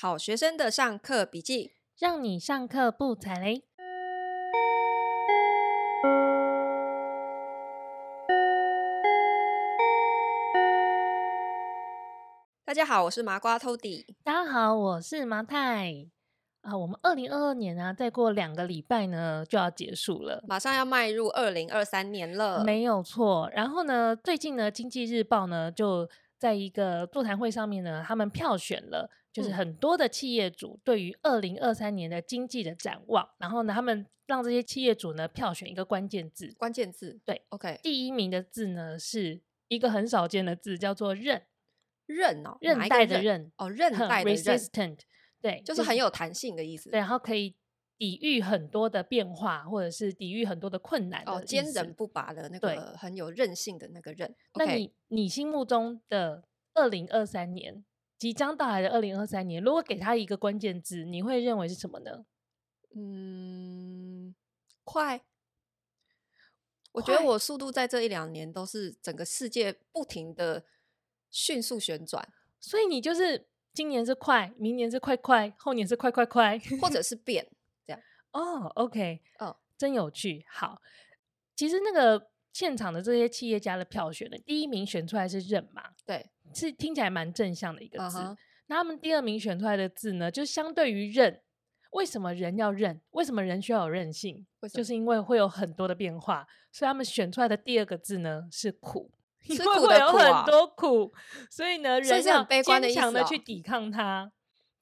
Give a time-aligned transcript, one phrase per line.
[0.00, 3.64] 好学生的上课笔记，让你上课不踩雷。
[12.64, 14.06] 大家好，我是麻瓜 Tody。
[14.22, 16.06] 大家好，我是麻太。
[16.60, 22.62] 啊，我们二零二二年呢、啊，再过两个礼拜呢就要结束了，马上要迈入二零二三年了。
[22.62, 23.50] 没有错。
[23.52, 26.08] 然后呢，最近呢，《经济日报》呢就
[26.38, 33.24] 在一个座谈会上面呢，他们票选了，就是很多的企业主对于二零二三年的经济的展望。
[33.24, 37.80] 嗯、然后呢，他们让这些企业主呢票选一个关键字，关键字对，OK。
[37.82, 41.42] 第一名的字呢是一个很少见的字，叫做韧
[42.06, 45.00] 韧哦，韧带的韧哦，韧带的 resistant，
[45.42, 46.90] 对，就是很有弹性的意思。
[46.90, 47.54] 对，然后可以
[47.98, 51.32] 抵御很多的变化，或者是抵御很多的困难的。
[51.32, 54.32] 哦，坚韧不拔的那个很有韧性的那个韧。
[54.54, 56.44] 那你你心目中的
[56.74, 57.84] 二零二三年
[58.16, 62.24] 即将到来的二零二三年，如果给他一个关键字，你会认为是什么呢？
[62.94, 64.34] 嗯，
[64.84, 65.22] 快。
[66.92, 70.64] 我觉得我速度在这一两年都是整个世界不停的
[71.30, 77.46] 迅速旋转，所以你就是今年是快，明年是快快，后年是快快快，或者 是变。
[78.32, 80.44] 哦，OK，哦，真有趣。
[80.50, 80.80] 好，
[81.56, 85.82] 其实那个现场的这些企业家的票选的第一名选出来是认嘛？
[86.06, 88.18] 对，是听起来蛮正向的一个字。
[88.18, 88.36] Uh huh.
[88.66, 91.40] 那他们第二名选出来的字呢，就相对于认。
[91.92, 93.00] 为什么人要韧？
[93.12, 94.46] 为什么人需要有韧性？
[94.74, 99.10] 就是因为会有很多的变化，所以他们选出来的第二个字呢是苦。
[99.44, 101.10] 因为会有很多苦，
[101.48, 104.30] 所以呢，人要坚强的去抵抗它。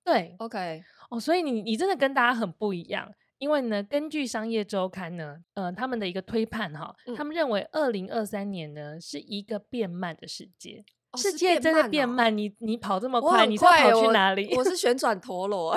[0.02, 12.36] 对，OK，哦，所以你你真的跟大家很不一样，因为呢，根据商业周刊呢，呃，他们的一个推判哈，嗯、他们认为二零二三年呢是一个变慢的世界，哦、世界真的变慢。
[12.36, 14.52] 你你跑这么快，快你是跑去哪里？
[14.54, 15.76] 我，我是旋转陀螺，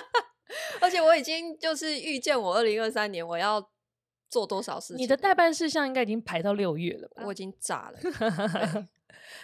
[0.80, 3.68] 而且我已经就是预见我二零二三年我要。
[4.32, 4.96] 做多少事情？
[4.96, 7.22] 你的待办事项应该已经排到六月了吧？
[7.26, 7.98] 我已经炸了。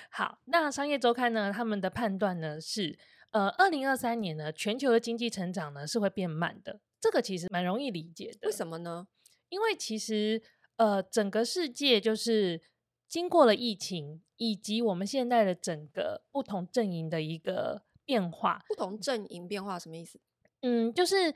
[0.08, 1.52] 好，那商业周刊呢？
[1.54, 2.98] 他们的判断呢是，
[3.32, 6.80] 呃，二零二三年呢，全球的经济成长呢是会变慢的。
[7.00, 8.48] 这个其实蛮容易理解的。
[8.48, 9.06] 为什么呢？
[9.48, 10.42] 因为其实
[10.76, 12.60] 呃，整个世界就是
[13.08, 18.62] 经过了疫情，以及我们现在的整个不同阵营的一个变化。
[18.68, 20.20] 不同阵营变化什么意思？
[20.60, 21.34] 嗯，就是。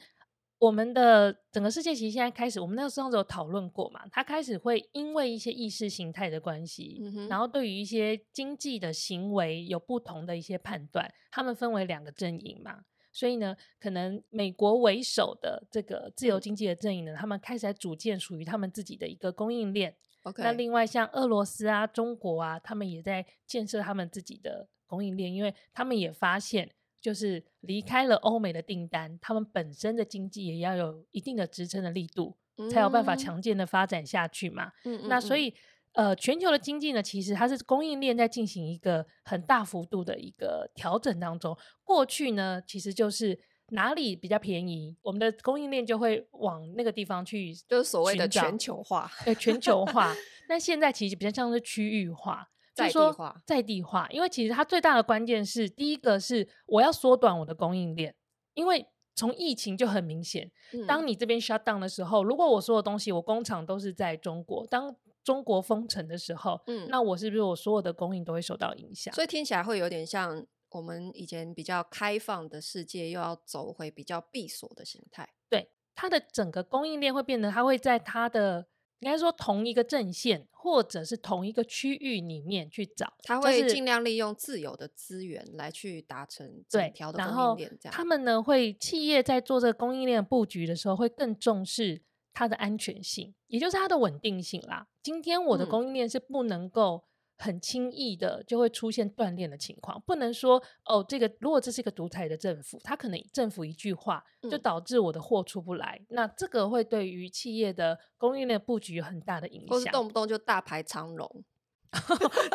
[0.62, 19.94] 我们的整个世界其实现在开始，我们那个时候有讨论过嘛，它开始会因为一些意识形态的关系，嗯、然后对于一些经济的行为有不同的一些判断，他们分为两个阵营嘛，所以呢，可能美国为首的这个自由经济的阵营呢，嗯、他们开始在组建属于他们自己的一个供应链。
[20.22, 26.70] OK，那另外像俄罗斯啊、中国啊，他们也在建设他们自己的供应链，因为他们也发现。
[27.02, 34.70] 就是离开了欧美的订单，他们本身的经济也要有一定的支撑的力度，嗯、才有办法强健的发展下去嘛。
[35.08, 35.52] 那所以，
[35.92, 41.56] 呃，全球的经济呢，其实它是供应链在进行一个很大幅度的一个调整当中。
[41.84, 43.38] 过去呢，其实就是
[43.68, 49.10] 哪里比较便宜，我们的供应链就会往那个地方去，就是所谓的全球化。
[49.24, 50.14] 对，全球化。
[50.48, 52.48] 那现在其实比较像是区域化。
[52.74, 58.14] 在地化，在地化，因为其实它最大的关键是，第一个是我要缩短我的供应链，
[58.54, 69.14] 因为从疫情就很明显，嗯、当你这边 shut down 的时候，如果我所有东西我工厂都是在中国，当中国封城的时候，嗯，那我是不是我所有的供应都会受到影响？
[69.14, 75.28] 所以听起来会有点像我们以前比较开放的世界，又要走回比较闭锁的形态。
[75.48, 78.68] 对，它的整个供应链会变得，它会在它的。
[79.04, 87.78] 应该说同一个阵线，或者是同一个区域里面去找，它会尽量利用自有的资源来去达成整条的供应链。
[87.80, 92.00] 这样，他们呢会企业在做这个供应链布局的时候，会更重视
[92.32, 94.86] 它的安全性，也就是它的稳定性啦。
[95.02, 97.04] 今天我的供应链是不能够。
[97.38, 111.42] 很轻易的就会出现断裂的情况，不能说哦，这个如果这是一个独裁的政府，他可能政府一句话就导致我的货出不来，嗯、那这个会对于企业的供应链布局有很大的影响，或是动不动就大排长龙，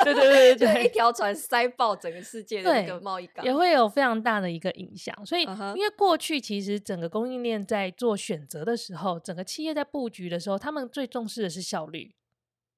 [0.04, 5.16] 对对对对对， 一条船塞爆整个世界的一个贸易港，也会有非常大的一个影响。
[5.25, 5.44] 所以，
[5.75, 12.16] 因为过去其实整个供应链在做选择的时候，整个企业在布局的时候，他们最重视的是效率，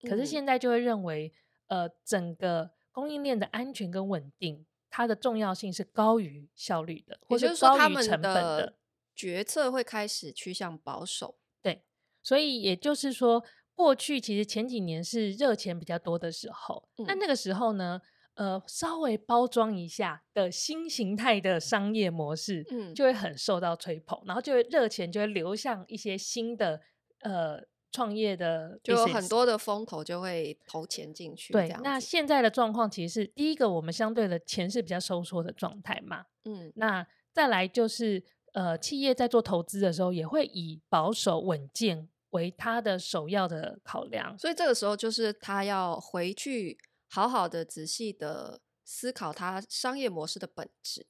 [0.10, 1.34] 可是现在就会认为。
[1.70, 8.74] 呃，整个供应链的安全跟稳定，它的重要性是高于效率的，或者高于成本的。
[9.16, 11.84] 决策会开始趋向保守，对。
[12.24, 13.44] 所以也就是说，
[13.80, 18.02] 过去其实前几年是热钱比较多的时候，那、嗯、那个时候呢，
[18.34, 26.82] 呃稍微包装一下的新形态的商业模式，嗯，就会很受到吹捧，然后就会热钱就会流向一些新的
[27.22, 31.54] 呃创业的，就有很多的风投就会投钱进去。
[31.54, 38.22] 对，那现在的状况其实是第一个，我们相对的钱是比较收缩的状态嘛，嗯，那再来就是
[38.52, 46.78] 呃企业在做投资的时候也会以保守稳健为他的首要的考量，所以这个时候就是他要回去
[47.08, 51.06] 好好的、仔细的思考他商业模式的本质。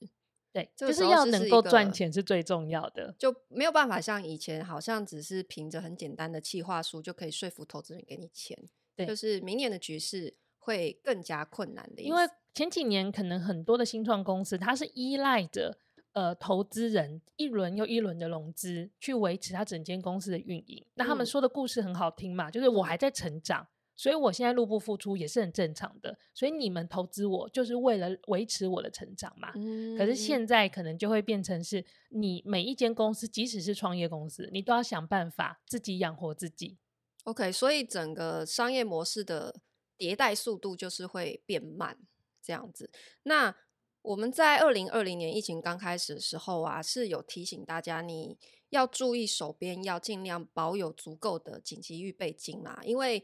[0.52, 8.58] 对，就是要能够赚钱是最重要的，就没有办法像以前好像只是凭着很简单的企划书就可以说服投资人给你钱。
[8.96, 15.78] 对，就是明年的局势会更加困难的，因为前几年可能很多的新创公司它是依赖着。
[16.14, 20.84] 呃，投资人一轮又一轮的融资，去维持他整间公司的运营。
[20.96, 26.18] 那他们说的故事很好听嘛，嗯、就是我还在成长，所以我现在入不敷出也是很正常的。
[26.34, 29.52] 所以你们投资我，就是为了维持我的成长嘛。
[29.56, 36.78] 嗯、可是现在可能就会变成是，你每一间公司，即使是创业公司，你都要想办法自己养活自己。
[37.26, 39.56] OK，所以整个商业模式的
[39.98, 41.96] 迭代速度就是会变慢，
[42.42, 42.90] 这样子。
[43.24, 43.56] 那
[44.02, 48.38] 我们在二零二零年疫情刚开始的时候啊，是有提醒大家，你
[48.70, 53.24] 要注意手边要尽量保有足够的紧急预备金嘛，因为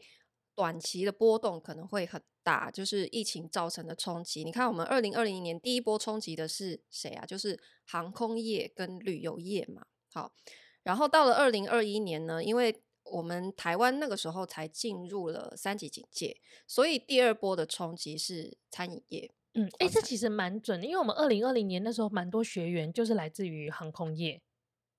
[0.54, 4.44] 短期的波动可能会很大，就是疫情造成的冲击。
[4.44, 7.24] 你看，我们二零二零年第一波冲击的是谁啊？
[7.26, 9.86] 就是航空业跟旅游业嘛。
[10.12, 10.32] 好，
[10.82, 19.32] 然后到了二零二一年呢，因为我们台湾那个时候才进入了三级警戒，所以第二波的冲击是餐饮业。
[19.56, 24.42] 嗯，哎、欸，这其实蛮准的，因为我们二零二零年那时候蛮多学员就是来自于航空业。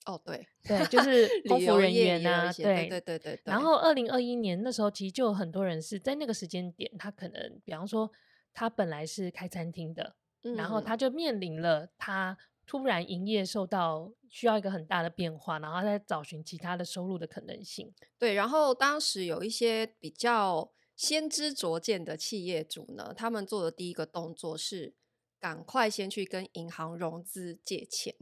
[0.06, 3.42] 哦，对，对，就是空服人员啊，对，对，对，对，对。
[3.44, 8.12] 然后二零二一年那时候，其实就有很多人是在那个时间点，他可能，比方说，
[8.51, 17.94] 他本来是开餐厅的，嗯、然后他就面临了他突然营业受到需要一个很大的变化，然后他在找寻其他的收入的可能性。
[18.18, 20.71] 对，然后当时有一些比较。
[20.97, 24.95] 先知灼见的企业主呢，他们做的第一个动作是
[25.39, 28.15] 赶快先去跟银行融资借钱，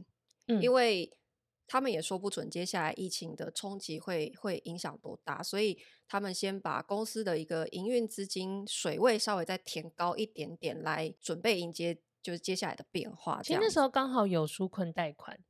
[0.46, 1.16] 嗯，因为
[1.66, 13.42] 他们也说不准接下来疫情的冲击会会影响多大，所以他们先把公司的一个营运资金水位稍微再填高一点点，来准备迎接就是接下来的变化。
[13.42, 15.40] 其实那时候刚好有纾困贷款，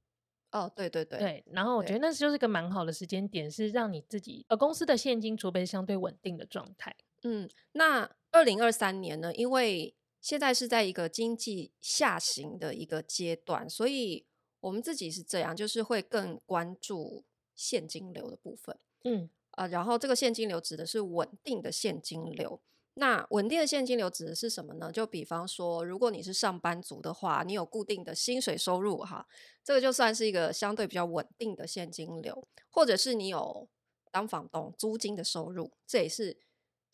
[0.52, 6.94] 哦，对对对，对，然后我觉得那就是一个蛮好的时间点，是让你自己呃公司的现金储备相对稳定的状态。
[7.28, 9.34] 嗯，那二零二三年呢？
[9.34, 14.24] 因为现在是在一个经济下行的一个阶段，所以
[14.60, 17.24] 我们自己是这样，就是会更关注
[17.56, 18.78] 现金流的部分。
[19.02, 22.60] 嗯，啊、呃，然后这个现金流指的是稳定的现金流。
[22.94, 24.92] 那稳定的现金流指的是什么呢？
[24.92, 29.26] 就比方说，如果你是上班族的话，你有固定的薪水收入，哈，
[29.64, 33.68] 这个就算是一个相对比较稳定的现金流，或者是你有
[34.12, 36.38] 当房东租金的收入，这也是。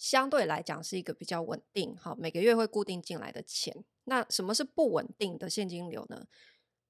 [0.02, 3.84] 相对来讲是一个比较稳定，好，每个月会固定进来的钱。
[4.02, 6.26] 那什么是不稳定的现金流呢？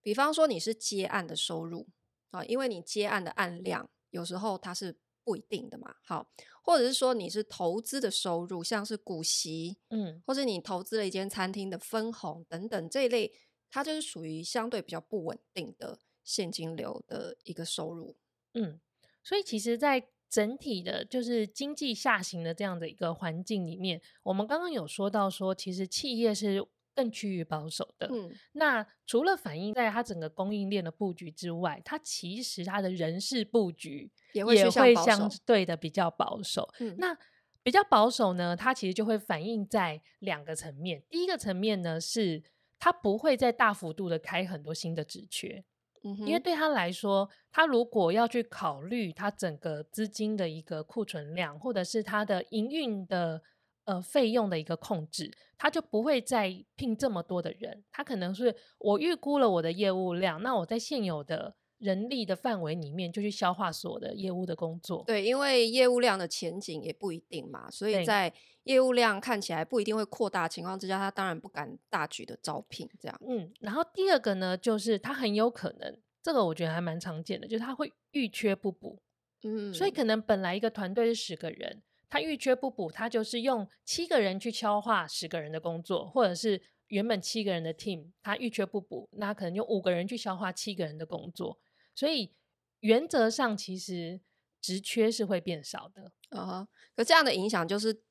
[0.00, 1.86] 比方说你是接案的收入
[2.30, 6.32] 啊，因为你接案的案量有时候它是不一定的嘛，好，
[6.62, 13.30] 或者是说你是投资的收入，像是股息，嗯，或者你投资了一间餐厅的分红等等这一类，
[13.68, 18.16] 它就是属于相对比较不稳定的现金流的一个收入，
[18.54, 18.80] 嗯，
[19.22, 28.08] 所以其实，在整体的，就是经济下行的这样的一个环境里面，我们刚刚有说到说，其实企业是更趋于保守的。
[28.10, 34.56] 嗯，那除了反映在它整个供应链的布局之外，它其实它的人事布局也会
[34.94, 36.66] 相对的比较保守。
[36.80, 37.14] 嗯，那
[37.62, 41.02] 比较保守呢，它其实就会反映在两个层面。
[41.10, 42.42] 第一个层面呢，是
[42.78, 45.62] 它不会再大幅度的开很多新的职缺。
[46.02, 53.40] 因为对他来说，他如果要去考虑他整个资金的一个库存量，或者是他的营运的
[53.84, 57.84] 呃费用的一个控制，他就不会再聘这么多的人。
[57.90, 61.54] 他可能是我预估了我的业务量，那我在现有的。
[61.82, 65.02] 人力的范围里面，就去消化所有的业务的工作。
[65.04, 68.32] 对，因为业务量的前景也不一定嘛，所以在
[68.64, 73.20] 业务量看起来不一定会扩大的情况之下，他当然不敢大举的招聘这样。
[73.26, 79.00] 嗯，然后第二个呢，就是他很有可能，这个我觉得还蛮常见的，就是他会遇缺不补。
[79.42, 91.58] 嗯，所以可能本来一个团队是十个人，他遇缺不补，他就是用七个人去消化十个人的工作，或者是原本七个人的 team，他遇缺不补，那可能用五个人去消化七个人的工作。
[91.94, 92.32] 所以
[92.80, 94.20] 原则上，其实
[94.60, 96.12] 职缺是会变少的。
[96.30, 96.66] 啊、uh-huh.
[96.94, 98.02] 可这样的影响就是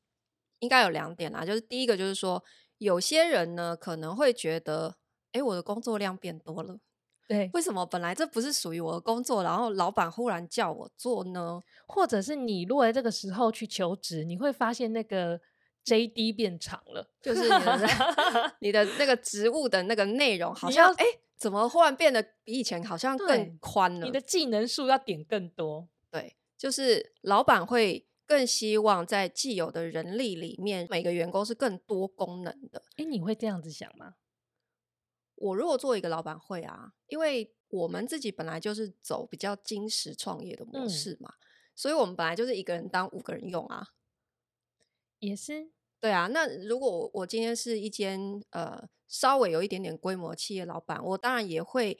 [0.61, 2.43] 应该有两点啦，就是第一个就是说，
[2.79, 4.95] 有些人呢可能会觉得，
[5.33, 6.79] 哎，我的工作量变多了。
[7.27, 11.61] 对，为什么本来这不是属于我的工作，然后老板忽然叫我做呢？
[11.87, 15.39] 或者是你如果在这个时候去求职，你会发现那个
[15.85, 17.89] JD 变长了，就是你的
[18.59, 21.05] 你的那个职务的那个内容好像哎，
[21.37, 24.05] 怎么忽然变得比以前好像更宽了？
[24.05, 25.87] 你的技能数要点更多。
[26.11, 32.81] 对，就是老板会更希望在既有的人力里面，每个员工是更多功能的。
[32.95, 34.15] 哎，你会这样子想吗？
[35.35, 41.43] 我如果做一个老板会啊，因为我们自己本来就是走比较精实创业的模式嘛，嗯、
[41.75, 43.89] 所以我们本来就是一个人当五个人用啊，
[45.19, 45.69] 也是
[45.99, 46.27] 对啊。
[46.27, 51.99] 那如果我我今天是一间呃稍微有一点点规模企业老板，我当然也会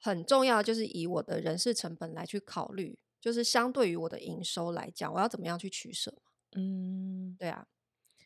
[0.00, 6.30] 很重要，就是以我的人事成本来去考虑，就是相对于我的营收来讲，我要怎么样去取舍嘛？
[6.54, 7.66] 嗯，对啊。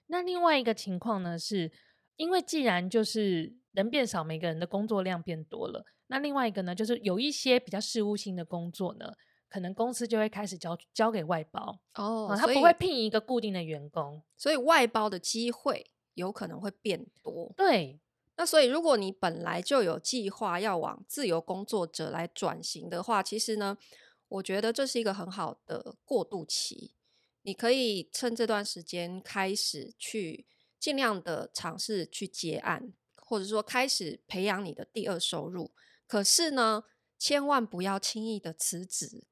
[0.08, 1.72] 那另外一个情况呢，是
[2.16, 3.56] 因为既然就是。
[3.72, 5.84] 人变少，每个人的工作量变多了。
[6.08, 9.12] 那另外一个呢，就是有一些比较事务性的工作呢，
[9.48, 17.52] 可能公司就会开始交交给外包哦，他不会聘一个固定的员工，所以外包的机会有可能会变多。
[17.56, 18.00] 对，
[18.36, 23.78] 那所以如果你本来就有计划要往自由工作者来转型的话，其实呢，
[24.30, 26.90] 我觉得这是一个很好的过渡期，
[27.42, 30.46] 你可以趁这段时间开始去
[30.80, 32.92] 尽量的尝试去接案。
[33.30, 35.70] 或者说开始培养你的第二收入，
[36.08, 36.82] 可是呢，
[37.16, 39.22] 千万不要轻易的辞职。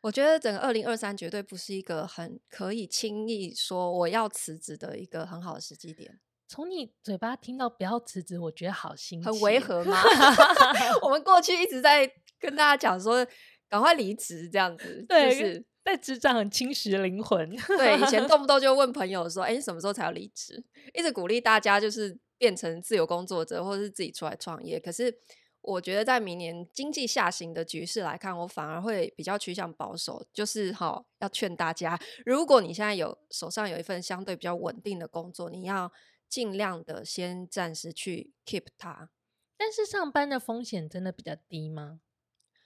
[0.00, 6.18] 我觉得整个二零二三绝对不是一个很可以轻易说我要辞职的一个很好的时机点。
[6.48, 10.02] 从你嘴巴听到不要辞职，我觉得好新奇，很违和吗？
[11.04, 13.26] 我们过去一直在跟大家讲说，
[13.68, 17.48] 赶快离职这样子，对，就是在职场很侵蚀灵魂。
[17.78, 20.64] 对，以前动不动就问朋友说， 哎，你什么时候才要离职？
[20.92, 22.18] 一直鼓励大家就是。
[22.36, 24.78] 变成自由工作者，或者是自己出来创业。
[24.78, 25.16] 可是，
[25.62, 30.26] 我觉得在明年经济下行的局势来看，我反而会比较趋向保守。
[30.32, 35.90] 就是哈，要劝大家，如果你现在有手上有一份相对比较稳定的工作，你要
[36.28, 39.08] 尽量的先暂时去 keep 它。
[39.56, 42.00] 但是上班的风险真的比较低吗？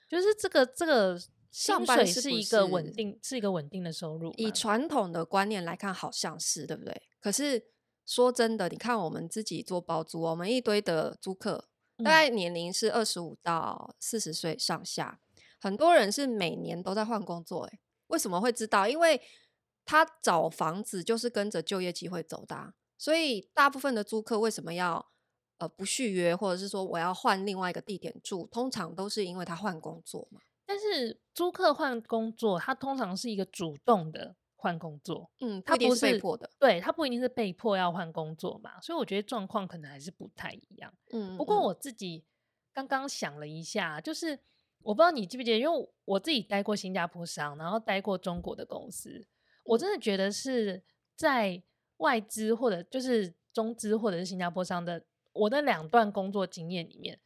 [0.09, 1.17] 就是这个这个
[1.51, 4.33] 薪水是一个稳定，是一个稳定的收入。
[4.35, 7.01] 以传统的观念来看，好像是对不对？
[7.21, 7.67] 可是。
[8.09, 17.65] 说真的，你看我们自己做包租，我们一堆的租客，大概年龄是二十五到四十岁上下，嗯，很多人是每年都在换工作。
[17.65, 18.87] 诶，为什么会知道？
[18.87, 19.21] 因为
[19.85, 25.11] 他找房子就是跟着就业机会走的啊，所以大部分的租客为什么要
[25.59, 30.41] 呃不续约，或者是说我要换另外一个地点住，通常都是因为他换工作嘛。
[30.65, 34.35] 但是租客换工作，他通常是一个主动的。
[34.61, 40.93] 换工作，嗯，他不是被迫的，对，他不一定是被迫要换工作嘛，所以我觉得状况可能还是不太一样。
[41.13, 42.25] 嗯，不过我自己
[42.73, 44.37] 刚刚想了一下，就是
[44.81, 49.25] 我不知道你记不记得，因为我自己待过新加坡商，然后待过中国的公司，
[49.63, 50.83] 我真的觉得是
[51.15, 51.63] 在
[51.99, 57.19] 外资或者就是中资或者是新加坡商的我的两段工作经验里面。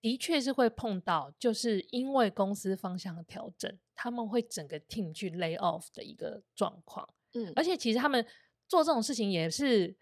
[0.00, 7.12] 的确是会碰到，就是因为公司方向的调整，他们会整个 team 去 lay off 的一个状况。
[7.32, 8.24] 嗯，而且其实他们
[8.68, 9.96] 做这种事情也是，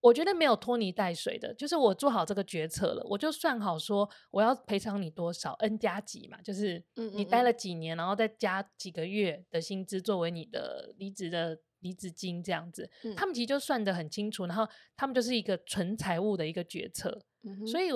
[0.00, 6.82] 我觉得没有拖泥带水的，就是我做好这个决策了，我就算好说我要赔偿你多少 n 加几嘛，就是
[7.12, 17.20] 你待了几年，然后再加几个月的薪资作为你的离职的离职金这样子，他们其实就算得很清楚，然后他们就是一个纯财务的一个决策，
[17.66, 17.88] 所以。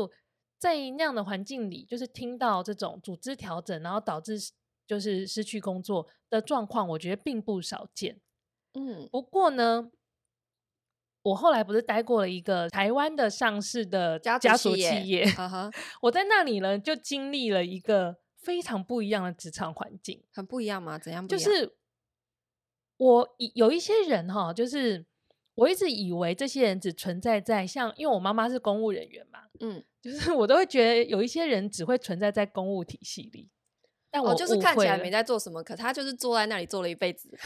[0.63, 4.39] 在那样的环境里，就是听到这种组织调整，然后导致
[4.87, 8.21] 就是失去工作的状况，我觉得并不少见。
[8.75, 9.91] 嗯，不过呢，
[11.23, 15.27] 我后来不是待过了一个台湾的上市的家族企业，企业
[16.03, 20.23] 我在那里呢就经历了一个非常不一样的职场环境。
[20.33, 20.97] 很不一样吗？
[20.97, 21.45] 怎样不一样？
[21.45, 21.75] 就是
[23.05, 25.05] 我有一些人哈，就是
[25.55, 29.83] 我一直以为这些人只存在在像，因为我妈妈是公务人员嘛，嗯。
[30.03, 33.49] 就是我都会觉得有一些人只会存在在公务体系里，
[34.11, 37.31] 但我、哦、就是看起来没在做什么，可他就是坐在那里做了一辈子。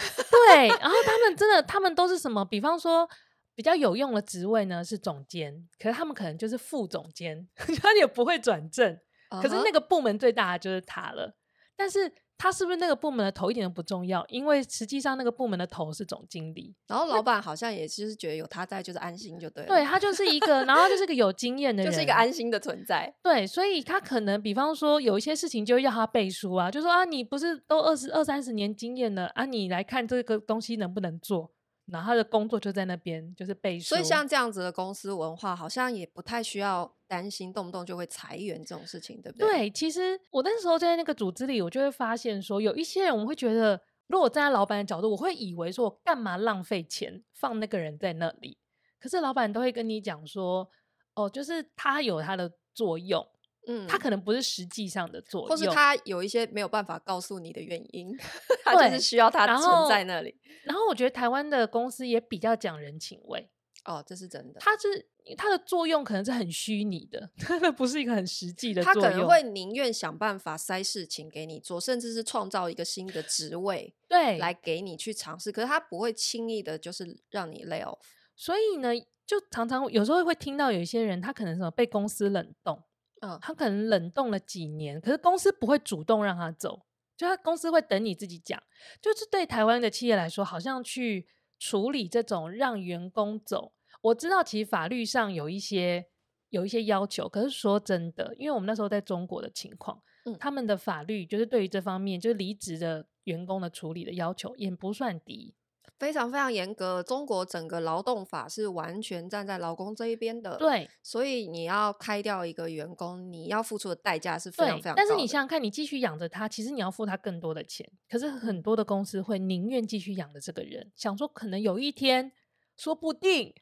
[0.48, 2.42] 对，然后他们真的，他们都是什么？
[2.46, 3.06] 比方说
[3.54, 7.46] 比较有用的职位呢是总监，可是他们可能就是副总监，
[7.82, 8.90] 他也不会转正。
[9.28, 9.42] Uh -huh.
[9.42, 11.36] 可是那个部门最大的就是他了，
[11.76, 12.10] 但是。
[12.38, 19.68] 他是不是那个部门的头一点都不重要，因为实际上那个部门的头是总经理，然后老板好像也就是觉得有他在就是安心就对了。
[19.68, 23.14] 对，他就是一个，然后就是一个有经验的人，就是一个安心的存在。
[23.22, 31.50] 对，所以他可能比方说有一些事情就要他背书啊，就说啊，你不是都二十二三十年经验了啊，你来看这个东西能不能做？
[31.86, 33.90] 然后他的工作就在那边，就是背书。
[33.90, 39.48] 所以像这样子的公司文化，好像也不太需要担心动不动就会裁员这种事情，对不对？
[39.48, 48.58] 对，其实我那时候在那个组织里，我就会发现说，有一些人我会觉得，如果我站在老板的角度，我会以为说我干嘛浪费钱放那个人在那里？
[48.98, 50.68] 可是老板都会跟你讲说，
[51.14, 53.26] 哦，就是他有他的作用。
[53.68, 58.16] 嗯，他可能不是实际上的作用，或是他有一些没有办法告诉你的原因，
[58.62, 60.32] 他就是需要他存在那里。
[60.62, 63.50] 然后我觉得台湾的公司也比较讲人情味，
[63.84, 64.60] 哦，这是真的。
[64.60, 69.02] 他是他的作用可能是很虚拟的，他不是一个很实际的作用。
[69.02, 75.50] 他可能会宁愿想办法塞事情给你做，甚至是创造一个新的职位，对，来给你去尝试。
[75.50, 77.98] 可是他不会轻易的，就是让你 lay off。
[78.36, 78.90] 所以呢，
[79.26, 82.82] 就常常有时候会听到有一些人，他可能什么被公司冷冻。
[83.22, 86.82] 嗯，他可能冷冻了几年，可是公司不会主动让他走，
[87.16, 88.62] 就他公司会等你自己讲。
[89.00, 91.26] 就是对台湾的企业来说，好像去
[91.58, 93.72] 处理这种让员工走，
[94.06, 96.06] 我知道其实法律上有一些
[96.50, 105.54] 有一些要求，可是说真的，因为我们那时候在中国的情况，嗯，他们的法律就是对于这方面，就是离职的员工的处理的要求也不算低。
[105.98, 110.56] 非常非常严格，中国整个劳动法是完全站在劳工这一边的。
[110.58, 114.96] 对，所以你要开掉一个员工，你要付出的代价是非常非常的。
[114.96, 117.90] 但是你想想看，你继续养着他，其实你要付他更多的钱。
[118.10, 122.30] 可是很多的公司会宁愿继续养着这个人，想说可能有一天，
[122.76, 123.54] 说不定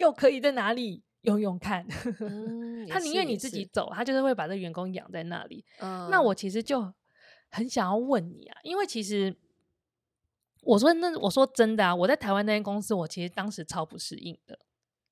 [0.00, 1.86] 又可以在哪里用用看。
[2.20, 5.64] 嗯、他宁愿你自己走，他就是会把这员工养在那里。
[5.78, 6.92] 嗯、那我其实就
[7.50, 9.34] 很想要问你啊，因为其实。
[10.62, 14.58] 我说那我说真的啊，我在台湾那间公司，我其实当时超不适应的。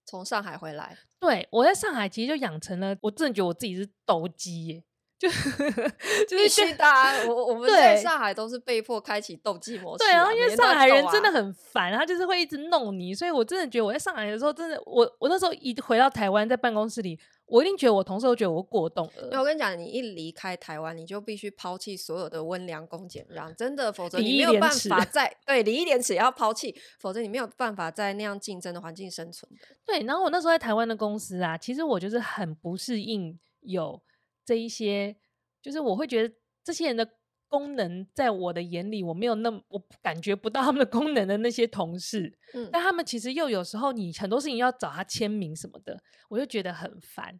[0.04, 4.84] 从上海回来，对，我在上海其实就养成了，我真的觉得我自己是斗鸡耶。
[5.18, 5.28] 就
[6.28, 10.04] 就是去打我，我 们在上海都是被迫开启斗鸡模式。
[10.04, 19.40] 对然后，因为上海人真的很烦，他就是会一直弄你，所以我真的觉得我在上海的时候，真的我我那时候一回到台湾，在办公室里，我一定觉得我同事都觉得我过动了。
[19.40, 29.50] 我跟你讲，你一离开台湾，你就必须抛弃所有的温良恭俭让，真的，否则你没有办法 在对礼义廉耻也要抛弃，否则你没有办法在那样竞争的环境生存。
[29.84, 34.00] 对，然后我那时候在台湾的公司啊，其实我就是很不适应有。
[34.48, 35.14] 这一些
[35.60, 36.34] 就是我会觉得
[36.64, 37.06] 这些人的
[37.48, 47.38] 功能，在我的眼里，我没有那么我感觉不到他们的功能的那些同事，嗯，但他们其实又有时候你很多事情要找他签名什么的，我就觉得很烦。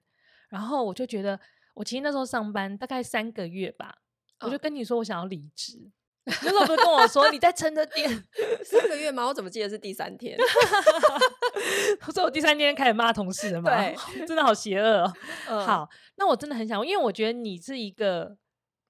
[0.50, 1.40] 然后我就觉得，
[1.74, 3.94] 我其实那时候上班大概三个月吧，
[4.40, 5.90] 哦，我就跟你说我想要离职。
[6.42, 8.08] 那时候不是跟我说你在撑着点
[8.62, 9.26] 三个月吗？
[9.26, 10.36] 我怎么记得是第三天？
[12.12, 13.70] 所以我第三天开始骂同事了嘛？
[13.74, 15.12] 对，真的好邪恶哦。
[15.48, 18.36] 嗯、好，那我真的很想，因为我觉得你是一个，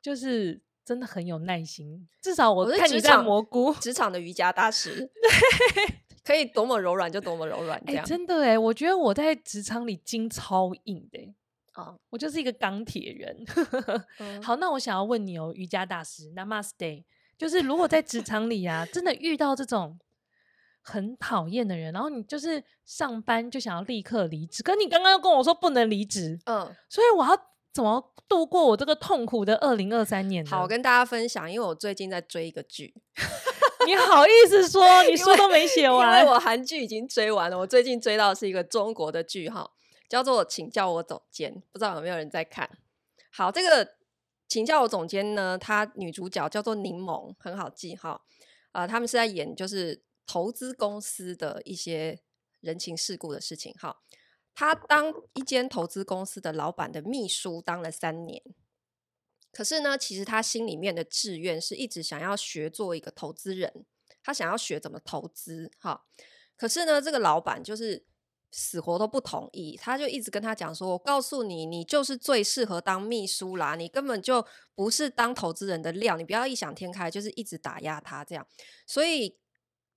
[0.03, 2.09] 就是真的很有耐心。
[2.21, 5.09] 至少我看你在蘑菇职场的瑜伽大师，
[5.77, 7.81] 对，可以多么柔软就多么柔软。
[7.87, 11.35] 这样、欸、真的哎，我觉得我在职场里筋超硬的
[11.73, 13.45] 啊，我就是一个钢铁人。
[14.19, 17.05] 嗯、好，那我想要问你哦，瑜伽大师，Namaste。
[17.39, 19.97] 就是如果在职场里啊，真的遇到这种
[20.83, 27.39] 很讨厌的人，然后你就是上班就想要立刻离职，可你刚刚又跟我说不能离职，嗯，所以我要
[27.73, 30.51] 怎么度过我这个痛苦的二零二三年呢？
[30.51, 32.93] 好，我跟大家分享，因为我最近在追一个剧，
[33.87, 36.19] 你好意思说你书都没写完？
[36.21, 39.71] 因为我韩剧已经追完了，我最近追到的是一个中国的剧哈，
[40.09, 42.69] 叫做《请叫我总监》，不知道有没有人在看？
[43.31, 43.98] 好，这个。
[44.49, 48.23] 请叫我总监呢，他女主角叫做柠檬，很好记哈。
[48.73, 52.23] 呃，他们是在演就是投资公司的一些
[52.61, 53.99] 人情世故的事情哈。
[54.55, 58.43] 他当一间投资公司的老板的秘书当了三年，
[59.53, 63.85] 可是呢，其实他心里面的志愿是一直想要学做一个投资人，
[64.23, 66.07] 他想要学怎么投资哈。
[66.57, 68.08] 可是呢，这个老板就是。
[68.51, 78.47] 死活都不同意，他就一直跟他讲说：“我告诉你，你就是最适合当秘书啦，你根本就不是当投资人的料，你不要异想天开，就是一直打压他这样。”
[78.87, 79.37] 所以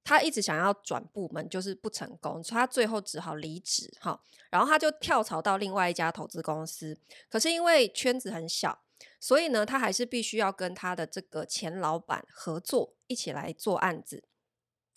[0.04, 4.22] 他一直想要转部门，就是不成功，所以他最后只好离职哈。
[4.50, 8.82] 然后他就跳槽到另外一家投资公司，可是因为圈子很小，
[9.20, 14.26] 所以呢，他还是必须要跟他的这个前老板合作，一起来做案子。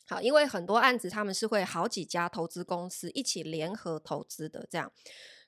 [0.07, 4.93] 好，因为很多案子他们是会好几家投资公司一起联合投资的，这样。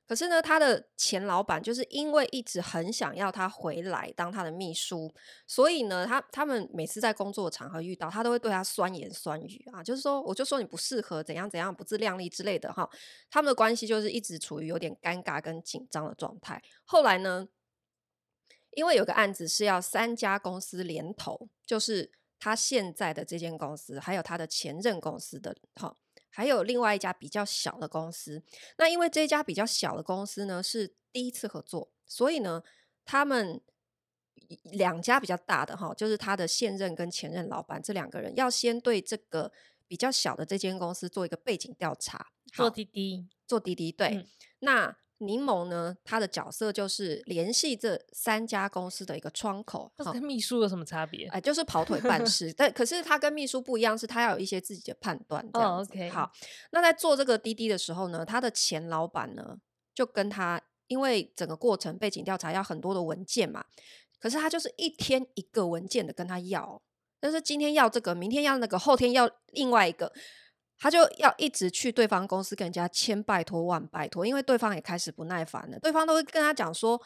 [0.09, 5.13] 可是呢，他的前老板就是因为一直很想要他回来当他的秘书，
[5.49, 12.89] 所以呢，他他们每次在工作场合遇到他，都会对他酸言酸语啊，就是说，我就说你不适合，怎样怎样，不自量力之类的哈。
[13.29, 16.63] 他们的关系就是一直处于有点尴尬跟紧张的状态。
[16.85, 17.49] 后来呢，
[18.71, 22.13] 因为有个案子是要三家公司联投，就是。
[22.39, 25.97] 他现在的这间公司，还有他的前任公司的哈，
[26.29, 28.43] 还有另外一家比较小的公司。
[28.79, 32.63] 那因为这家比较小的公司呢是第一次合作，所以呢，
[33.05, 33.61] 他们
[34.65, 39.53] 两家比较大的哈，就是他的现任跟前任老板这两个人要先对这个
[39.87, 44.27] 比较小的这间公司做一个背景调查，做滴滴，做滴滴，对，嗯、
[44.59, 44.97] 那。
[45.19, 49.91] 柠檬呢，他的角色就是联系这三家公司的一个窗口。
[49.97, 51.27] 这跟秘书有什么差别？
[51.29, 52.53] 哎，就是跑腿办事。
[52.57, 55.49] 但可是他跟秘书不一样，是他要有一些自己的判断。
[55.53, 55.79] 这样。
[55.79, 56.11] Oh, OK。
[56.11, 56.31] 好，
[56.71, 59.57] 那在做这个滴滴的时候呢，他的前老板呢
[59.95, 63.65] 就跟他，因为整个过程背景调查要很多的文件嘛，
[64.21, 66.83] 可是他就是一天一个文件的跟他要，
[67.19, 70.13] 但是今天要这个，明天要那个，后天要另外一个。
[70.79, 75.79] 他就要一直去对方公司跟人家千拜托万拜托，因为对方也开始不耐烦了。
[75.79, 77.01] 对方都会跟他讲说：“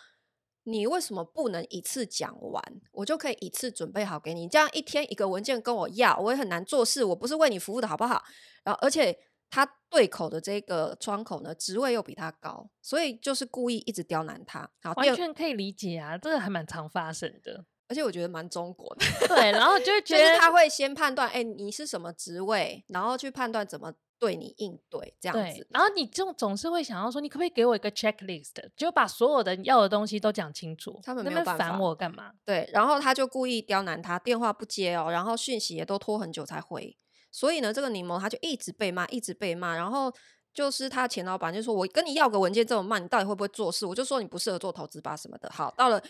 [0.64, 2.62] 你为什么不能一次讲完？
[2.92, 4.48] 我就可以一次准备好给你。
[4.48, 7.04] 这样一天一个文件跟我要，我也很难做事。
[7.04, 8.22] 我不是为你服务的好不好？
[8.64, 9.16] 然后，而且
[9.48, 14.68] 他对口的这个窗口呢，职位又比他高，所以就是故意一直刁难他。
[14.82, 25.66] 好，完全可以理解啊，这个还蛮常发生的。”而且我觉得蛮中国的， 对，然后就会觉得他会先判断，哎、欸，你是什么职位，然后去判断怎么对你应对这样子。
[25.70, 31.00] 然后你这种总是会想要说，你可不可以给我一个 checklist，就把所有的要的东西都讲清楚。
[31.02, 32.30] 他们没有办法烦我干嘛？
[32.44, 36.96] 对，然后他就故意刁难他，电话不接哦，然后讯息也都拖很久才回。
[37.32, 39.74] 所以呢，这个柠檬他就一直被骂，一直被骂。
[39.74, 40.14] 然后
[40.54, 45.50] 就是他前老板就说：“我跟你要个文件这么慢，你到底会不会做事？”我就说你不适合做投资吧什么的。
[45.52, 46.00] 好，到了。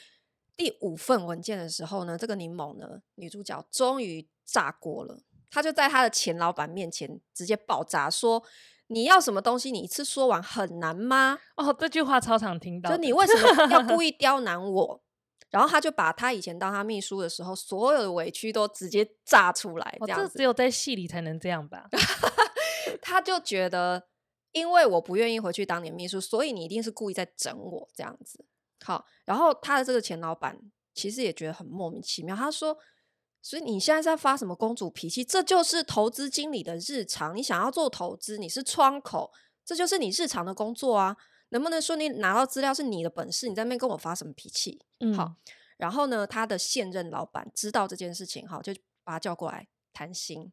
[0.56, 5.20] 第五份文件的时候呢，这个柠檬呢，女主角终于炸锅了。
[5.50, 8.42] 她就在她的前老板面前直接爆炸，说
[8.88, 9.70] ：“你要什么东西？
[9.70, 12.90] 你一次说完很难吗？”哦，这句话超常听到。
[12.90, 15.02] 就你为什么要故意 刁难我？
[15.50, 19.98] 然后他就把他以前当他秘书的时候，所有的委屈都直接炸出来。
[20.02, 21.88] 这样子，哦，这只有在戏里才能这样吧？
[23.02, 24.06] 他就觉得，
[24.52, 28.44] 因为我不愿意回去当你秘书，所以你一定是故意在整我这样子。
[28.82, 30.58] 好，然后他的这个前老板
[30.94, 32.34] 其实也觉得很莫名其妙。
[32.34, 32.76] 他说
[33.42, 35.22] ：“所以你现在在发什么公主脾气？
[35.22, 37.36] 这就是投资经理的日常。
[37.36, 39.30] 你想要做投资，你是窗口，
[39.64, 41.16] 这就是你日常的工作啊。
[41.50, 43.48] 能不能说你拿到资料是你的本事？
[43.48, 45.34] 你在那边跟我发什么脾气？”嗯，好。
[45.76, 48.72] 然后呢，他的现任老板知道这件事情，哈，就
[49.04, 50.52] 把他叫过来谈心。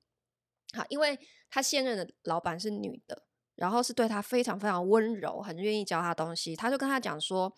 [0.74, 1.18] 好，因为
[1.50, 3.24] 他现任的老板是女的，
[3.56, 6.56] 然后是对他非常非常温柔，很愿意教他东西。
[6.56, 7.56] 他就跟他讲说。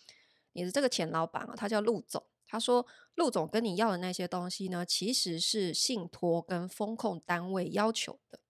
[0.59, 2.21] 你的这个前老板啊，他叫陆总。
[2.45, 8.41] 他说，陆总跟你要的那些东西呢，其实是信托跟风控单位要求的。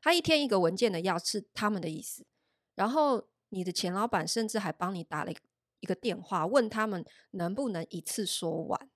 [0.00, 2.24] 他一天一个文件的要是他们的意思。
[2.74, 5.32] 然后你的前老板甚至还帮你打了
[5.80, 8.88] 一个电话，问他们能不能一次说完。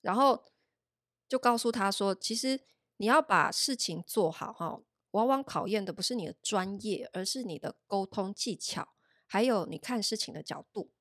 [0.00, 0.44] 然后
[1.28, 2.60] 就告诉他说，其实
[2.96, 8.94] 你要把事情做好哈，往往考验的不是你的专业，而是你的沟通技巧，
[9.26, 10.92] 还有你看事情的角度。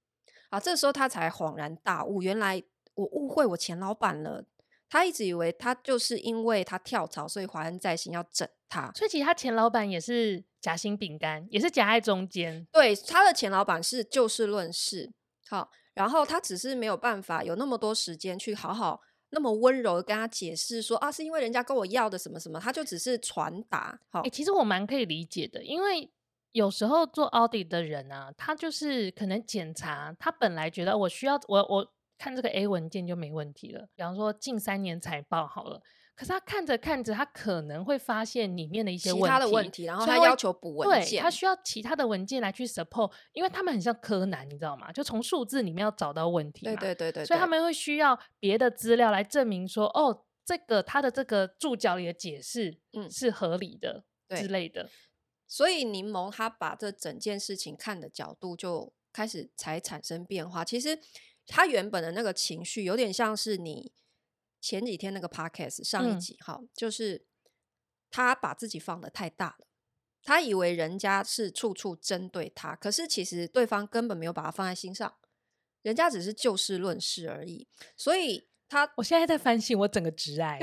[0.54, 2.62] 啊，这时候他才恍然大悟，原来
[2.94, 4.46] 我误会我前老板了。
[4.88, 8.92] 他一直以为他就是因为他跳槽，所以怀恩在心要整他。
[8.94, 12.68] 所以其实他前老板也是夹心饼干，也是夹在中间。
[12.72, 15.12] 对，他的前老板是就事论事，
[15.50, 24.00] 好，然后他只是没有办法有那么多时间去好好那么温柔的跟他解释说啊，是因为人家跟我要的什么什么，他就只是传达。
[24.12, 26.12] 好，欸，其实我蛮可以理解的，因为。
[26.54, 33.88] 有时候做 audit 的人啊，他就是可能检查，他本来觉得我需要我我看这个 A 文件就没问题了。
[33.96, 35.82] 比方说近三年财报好了，
[36.16, 44.92] 可是他看着看着，他可能会发现里面的一些问题，其他的问题，然后他要求补文件，对，他需要其他的文件来去 support，因为他们很像柯南，你知道吗？
[44.92, 54.88] 就从数字里面要找到问题嘛，对对对对，所以他们会需要别的资料来证明说，哦，这个他的这个注脚里的解释，嗯，是合理的之类的。
[55.54, 60.66] 所以柠檬他把这整件事情看的角度就开始才产生变化。
[60.66, 61.00] 其实
[61.46, 63.92] 他原本的那个情绪有点像是你
[64.60, 67.28] 前几天那个 podcast 上一集哈、嗯，就是
[68.10, 69.68] 他把自己放得太大了，
[70.24, 75.16] 他以为人家是处处针对他，可是其实对方根本没有把他放在心上，
[75.84, 77.68] 人家只是就事论事而已。
[77.96, 78.50] 所以。
[78.74, 80.60] 他，我现在在反省我整个直癌，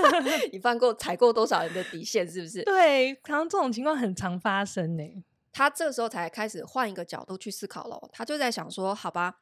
[0.52, 2.62] 你犯过踩过多少人的底线，是不是？
[2.62, 5.24] 对，常常这种情况很常发生呢。
[5.50, 9.40] 他这时候才开始换一个角度去思考了，他就在想说：好吧，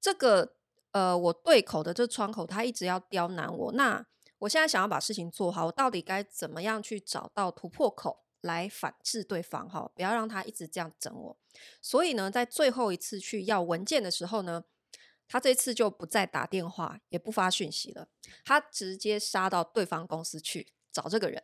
[0.00, 0.54] 这个
[0.92, 4.02] 呃，我对口的这窗口，他一直要刁难我，那
[4.38, 9.68] 我现在想要把事情做好，我到底该怎么样去找到突破口来反制对方？
[9.68, 11.36] 哈，不要让他一直这样整我。
[11.82, 14.64] 所以呢，在最后一次去要文件的时候呢。
[15.32, 18.06] 他这次就不再打电话，也不发讯息了，
[18.44, 21.42] 他直接杀到对方公司去找这个人。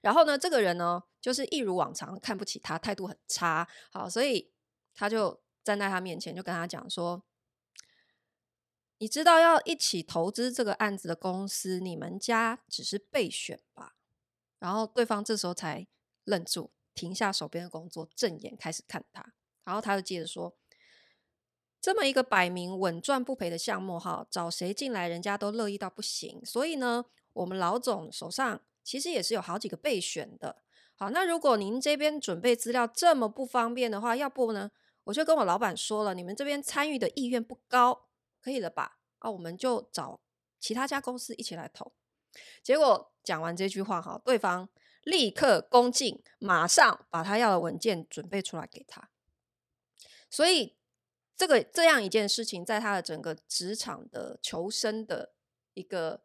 [0.00, 3.68] 然后呢，这个人呢，就是一如往常看不起他，态度很差。
[3.92, 4.50] 好，所以
[4.94, 7.22] 他就站在他面前，就跟他讲说
[8.96, 13.96] ：“你知道要一起投资这个案子的公司，你们家只是备选吧？”
[14.58, 15.86] 然后对方这时候才
[16.24, 19.34] 愣住，停下手边的工作，正眼开始看他。
[19.64, 20.56] 然后他就接着说
[21.80, 26.40] ：“这么一个摆明稳赚不赔的项目，哈，找谁进来，人家都乐意到不行。
[26.44, 30.62] 所以呢，我们老总手上。”其实也是有好几个备选的。
[30.96, 34.70] 好，那如果您这边准备资料这么不方便的话，要不呢，
[35.04, 38.08] 我就跟我老板说了，你们这边参与的意愿不高，
[38.40, 38.98] 可以了吧？
[39.18, 40.18] 啊，我们就找
[40.58, 41.92] 其他家公司一起来投。
[42.62, 44.68] 结果讲完这句话，哈，对方
[45.04, 49.10] 立刻恭敬，马上把他要的文件准备出来给他。
[50.30, 50.74] 所以
[51.40, 55.32] 这个这样一件事情，在他的整个职场的求生的
[55.72, 56.20] 一个。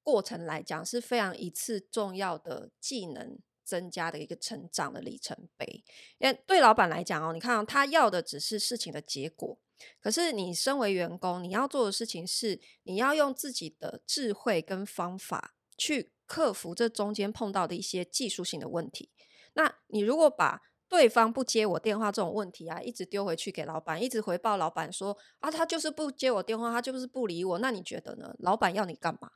[0.00, 5.84] 过程来讲是非常一次重要的技能增加的一个成长的里程碑。
[6.16, 9.58] 因为对老板来讲哦，你看，他要的只是事情的结果，
[10.00, 19.10] 可是你身为员工，你要做的事情是你要用自己的智慧跟方法去克服这中间碰到的一些技术性的问题。
[19.52, 28.34] 那你如果把对方不接我电话这种问题啊，一直丢回去给老板，一直回报老板说啊，他就是不接我电话，他就是不理我，那你觉得呢？
[28.38, 29.30] 老板要你干嘛？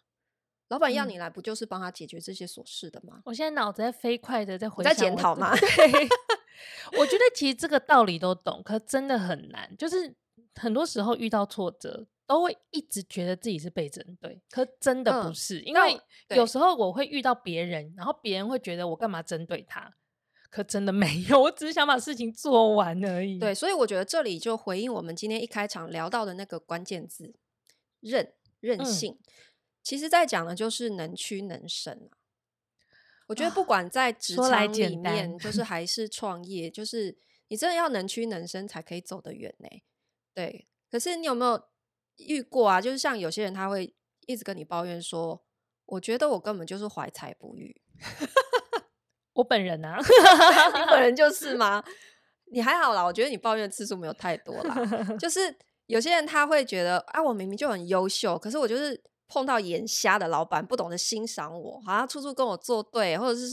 [0.68, 3.16] 老板要你来，不就是帮他解决这些琐事的吗？
[3.16, 5.54] 嗯、我现在脑子在飞快的在回在检讨吗？
[5.54, 5.68] 对，
[6.98, 9.76] 我觉得其实这个道理都懂，可真的很难。
[9.76, 10.14] 就是
[10.54, 15.58] 很多时候遇到挫折，都会一直觉得自己是被针对，可真的不是。
[15.58, 19.92] 嗯、因为有时候我会遇到别人，然后别人会觉得我干嘛针对他，
[20.52, 23.38] 可真的没有，我只是想把事情做完而已。
[23.38, 27.34] 对，所以我觉得这里就回应我们今天一开场聊到的那个关键字：
[28.00, 29.14] 任任性。
[29.14, 29.32] 嗯
[29.84, 32.14] 其实，在讲的就是能屈能伸啊。
[33.26, 39.68] 我觉得不管在职场里面，就是还是创业，就是你真的要能屈能伸才可以走得远呢。
[40.32, 41.60] 对，可是你有没有
[42.18, 42.80] 遇过啊？
[42.80, 43.92] 就是像有些人他会
[44.26, 45.42] 一直跟你抱怨说
[45.86, 47.82] ：“我觉得我根本就是怀才不遇。”
[49.34, 49.98] 我本人啊，
[50.74, 51.82] 你本人就是吗？
[52.52, 54.76] 你还好啦，我觉得你抱怨的次数没有太多啦。
[55.18, 55.54] 就 是
[55.86, 59.02] 有些人他会觉得啊，我明明就很优秀，可是我就是。
[59.28, 63.46] 碰到眼瞎的老板，不懂得欣赏我，好像处处跟我作对，或者是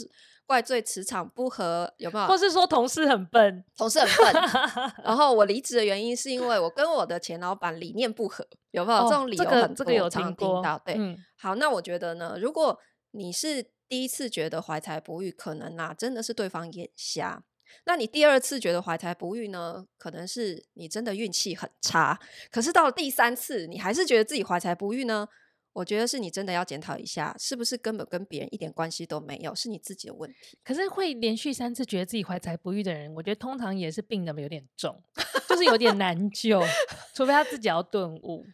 [0.45, 2.27] 怪罪磁场不合，有没有？
[2.27, 4.43] 或是说同事很笨，同事很笨。
[5.05, 8.99] 然后我离职的原因是因为我跟我的前老板理念不合，有没有？
[8.99, 10.77] 哦、这种理由很多，这个这个有常听到。
[10.85, 12.77] 对，嗯、好，那我觉得呢，如果
[13.11, 17.43] 你是第一次觉得怀才不遇，可能啊真的是对方眼瞎。
[17.85, 22.19] 那你第二次觉得怀才不遇呢，可能是你真的运气很差。
[22.51, 25.27] 可是到了第三次，你还是觉得自己怀才不遇呢？
[25.73, 30.57] 我觉得是你真的要检讨一下，是不是根本跟别人一点关系都没有，是你自己的问题。
[30.63, 35.01] 可是会连续三次觉得自己怀才不遇的人，我觉得通常也是病的有点重，
[35.47, 36.59] 就是有点难救，
[37.13, 38.45] 除非他自己要顿悟。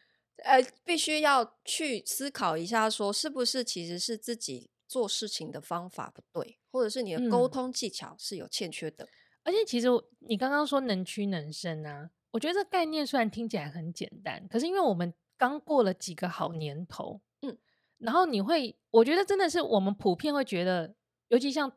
[0.43, 9.03] 呃，必须要去思考一下说，说是不是其实是自己做事情的方法不对，或者是你的沟通技巧是有欠缺的。
[9.05, 9.09] 嗯、
[9.43, 9.87] 而且，其实
[10.19, 15.13] 你刚刚说能屈能伸啊，我觉得这概念虽然听起来很简单，可是因为我们。
[15.37, 17.57] 刚过了几个好年头，嗯，
[17.97, 20.95] 然后你会，我觉得真的是我们普遍会觉得，
[21.27, 21.69] 尤其像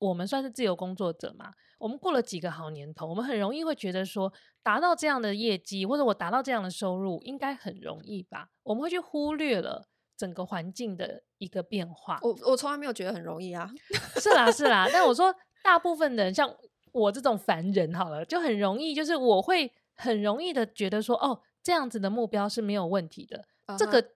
[0.00, 8.50] 我们算是自由工作者嘛，我们过了几个好年头，我们很容易会觉得说，达到这样的业绩或者我达到这样的收入应该很容易吧？
[8.64, 12.18] 我们会去忽略了整个环境的一个变化。
[12.22, 13.70] 我我从来没有觉得很容易啊，
[14.20, 16.54] 是啦是啦，但我说大部分的人像
[16.92, 21.40] 我这种凡人好了，就很容易，就是我会很容易的觉得说，哦。
[21.64, 23.42] 这样子的目标是没有问题的。
[23.66, 23.78] Uh huh.
[23.78, 24.10] 这个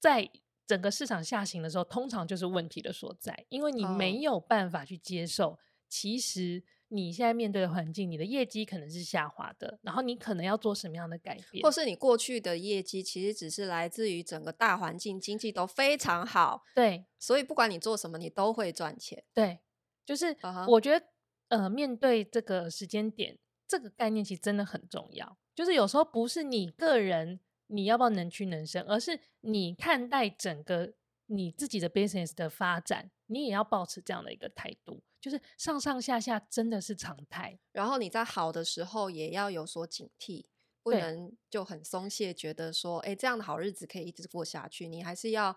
[0.00, 0.30] 在
[0.66, 5.50] 整个市场下行的时候，通常就是问题的所在，因为你没有办法去接受。
[5.50, 5.58] Uh.
[5.90, 16.62] 其实你现在面对的环境，你的业绩可能是下滑的，然后你可能要做什么样的改变，或是你过去的业绩其实只是来自于整个大环境经济都非常好。
[16.74, 19.24] 对，所以不管你做什么，你都会赚钱。
[19.34, 19.58] 对，
[20.04, 20.36] 就是
[20.68, 21.04] 我觉得
[21.48, 21.62] ，uh huh.
[21.62, 25.36] 呃，面对这个时间点，这个概念其实真的很重要。
[25.54, 30.92] 就是有时候不是你个人你要不要能屈能伸，而是你看待整个
[31.26, 35.02] 你自己的 business 的发展，你也要保持这样的一个态度。
[35.20, 40.44] 就是上上下下真的是常态，然后你在好的时候也要有所警惕，
[40.82, 44.86] 不能就很松懈，觉得说，哎，这样的好日子可以一直过下去。
[44.86, 45.56] 你还是要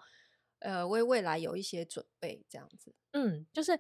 [0.60, 2.96] 呃为未来有一些准备，这样子。
[3.12, 3.80] 嗯，就是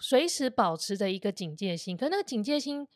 [0.00, 2.86] 随时保持着一个警戒心，可那个警戒心。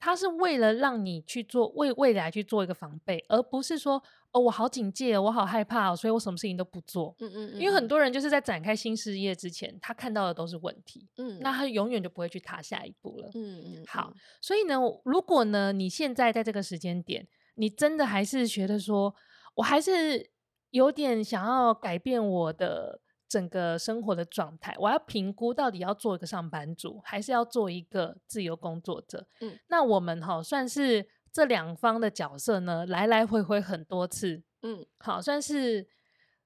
[0.00, 7.14] 它是为了让你去做为未来去做一个防备，而不是说哦，我好警戒，我好害怕，所以我什么事情都不做。
[7.20, 11.06] 嗯嗯，嗯，因为很多人就是在展开新事业之前，他看到的都是问题。
[11.18, 13.30] 嗯，那他永远就不会去踏下一步了。
[13.34, 19.14] 嗯嗯，好，所以呢，如果呢，你现在在这个时间点，你真的还是觉得说，
[19.56, 20.30] 我还是
[20.70, 23.00] 有点想要改变我的。
[23.30, 29.28] 整个生活的状态，我要评估到底要做一个上班族，还是要做一个自由工作者。
[29.40, 34.42] 嗯，那我们哈算是这两方的角色呢，来来回回很多次。
[34.62, 35.86] 嗯，好，算是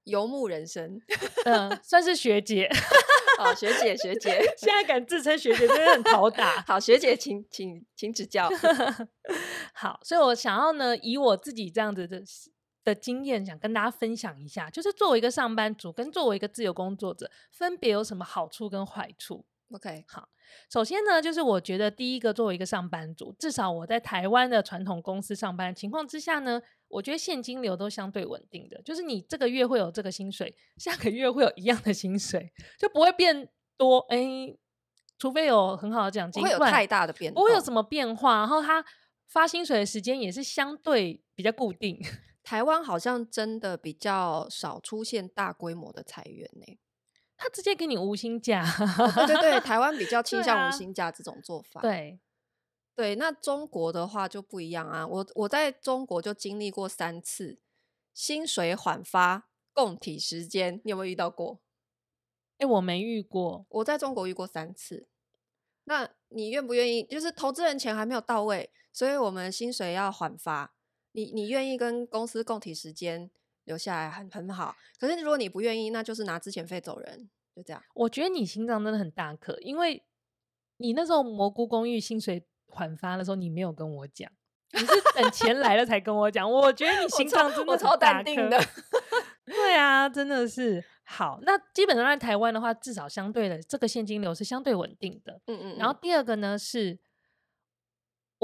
[0.05, 1.01] 游牧人生。
[1.47, 2.71] 嗯、 呃，算是学姐。
[3.39, 6.61] 好， 学姐，学姐， 现在敢自称学姐，真的很讨打。
[6.67, 8.49] 好，学姐请，请请请指教。
[9.73, 12.23] 好，所以我想要呢，以我自己这样子的。
[12.85, 20.29] 的经验想跟大家分享一下，就是作为一个上班族跟作为一个自由工作者，分别有什么好处跟坏处？OK，好，
[20.71, 34.59] 首先呢，就是我觉得第一个，作为一个上班族，至少我在台湾的传统公司上班的情况之下呢，我觉得现金流都相对稳定的，就是你这个月会有这个薪水，下个月会有一样的薪水，就不会变多，哎、欸，
[35.19, 38.85] 除非有很好的奖金，不会有太大的变化，不会有什么变化，然后他
[39.27, 41.99] 发薪水的时间也是相对比较固定。
[42.45, 46.79] 台湾好像真的比较少出现大规模的裁员呢、欸，
[47.39, 51.81] 他直接给你无薪假，哦、对对对，台湾比较 倾向无薪假这种做法。
[51.81, 57.59] 对、啊、对，那中国的话就不一样啊，我我在中国就经历过三次
[58.13, 61.63] 薪水缓发、共体时间，你有没有遇到过？
[62.59, 65.09] 哎、欸，我没遇过，我在中国遇过三次。
[65.85, 67.03] 那你愿不愿意？
[67.05, 70.74] 就是投资人钱还没有到位，所以我们薪水要缓发。
[71.17, 73.31] 你你愿意跟公司共体时间
[73.67, 77.81] 留下来很很好，可是如果你不愿意，那就是拿之前费走人，就这样。
[77.95, 80.03] 我觉得你心脏真的很大颗，因为
[80.79, 84.29] 你那时候蘑菇公寓薪水缓发的时候，你没有跟我讲，
[84.73, 86.51] 你是等钱来了才跟我讲。
[86.51, 88.61] 我觉得你 心脏真的超淡定的。
[89.47, 91.39] 对啊，真的是好。
[91.43, 95.41] 那基本上在台湾的话，至少相对的这个现金流是相对稳定的。
[95.47, 95.77] 嗯，嗯嗯。
[95.79, 96.99] 然后第二个呢是。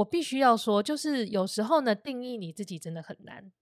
[0.00, 3.52] 我必须要说，就是有时候呢，定义你自己真的很难。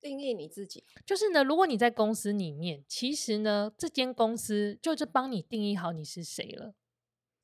[0.00, 6.74] 定义你自己，就是呢，如果你在公司里面，其实呢，这间公司就是帮你定义好你是谁了。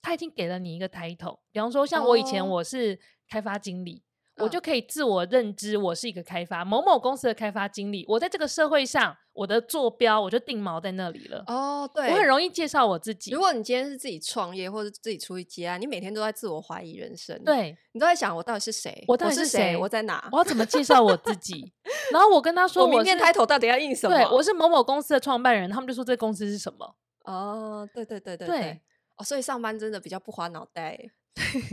[0.03, 4.03] 他已经给了你一个 title，比方说，像我以前我是开发经理。
[4.39, 8.05] 哦我就可以自我认知，我是一个开发某某公司的开发经理。
[8.09, 11.43] 我在这个社会上，我的坐标我就定锚在那里了。
[11.47, 13.31] 哦，对，我很容易介绍我自己。
[13.31, 17.39] 如果你今天是自己创业或者自己出去接案，你每天都在自我怀疑人生。
[17.45, 19.05] 对，你都在想我到底是谁？
[19.09, 19.77] 我到底是谁？
[19.77, 20.29] 我在哪？
[20.33, 21.73] 我要怎么介绍我自己？
[22.13, 24.17] 然后我跟他说我，我明天抬头到底要印什么？
[24.17, 25.69] 对，我是某某公司的创办人。
[25.71, 26.97] 他们就说这公司是什么？
[27.25, 28.59] 哦，对对对对对。
[28.61, 28.81] 对
[29.17, 30.97] 哦，所以上班真的比较不花脑袋。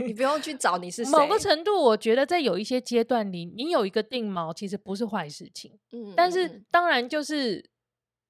[0.06, 1.10] 你不用去找你是谁。
[1.10, 5.78] 某个程度，我觉得在有一些阶段里，你有一个定锚，其实不是坏事情。
[5.92, 7.68] 嗯，但是当然就是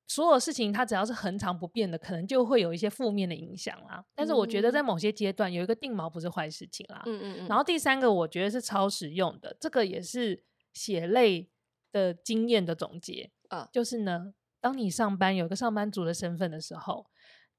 [0.07, 4.05] 所有事情，它只要是恒常不变的，可能就会有一些负面的影响啦。
[4.15, 7.03] 但是我觉得在某些阶段，有一个定锚不是坏事情啦。
[7.07, 7.49] 嗯嗯嗯。
[7.49, 11.51] 然后第三个，我觉得是超实用的，这个也是血泪
[11.93, 17.07] 的经验的总结啊，就是呢，当你上班有一个上班族的身份的时候。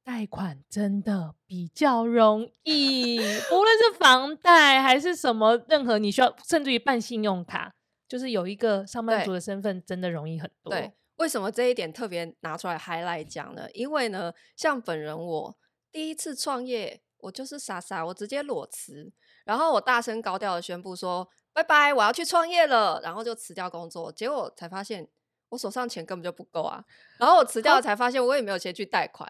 [0.08, 7.74] 贷款真的比较容易，无论是房贷还是什么，任何你需要，甚至于办信用卡，
[8.08, 10.72] 就是有一个上班族的身份，真的容易很多。
[10.72, 13.67] 对，为什么这一点特别拿出来 highlight 讲呢？
[13.74, 15.58] 因为呢，像本人我
[15.91, 19.12] 第一次创业，我就是傻傻，我直接裸辞，
[19.43, 25.06] 然后我大声高调的宣布说拜拜，我要去创业了，然后就辞掉工作，结果才发现
[25.50, 26.82] 我手上钱根本就不够啊，
[27.20, 29.30] 然后我辞掉了才发现我也没有钱去贷款。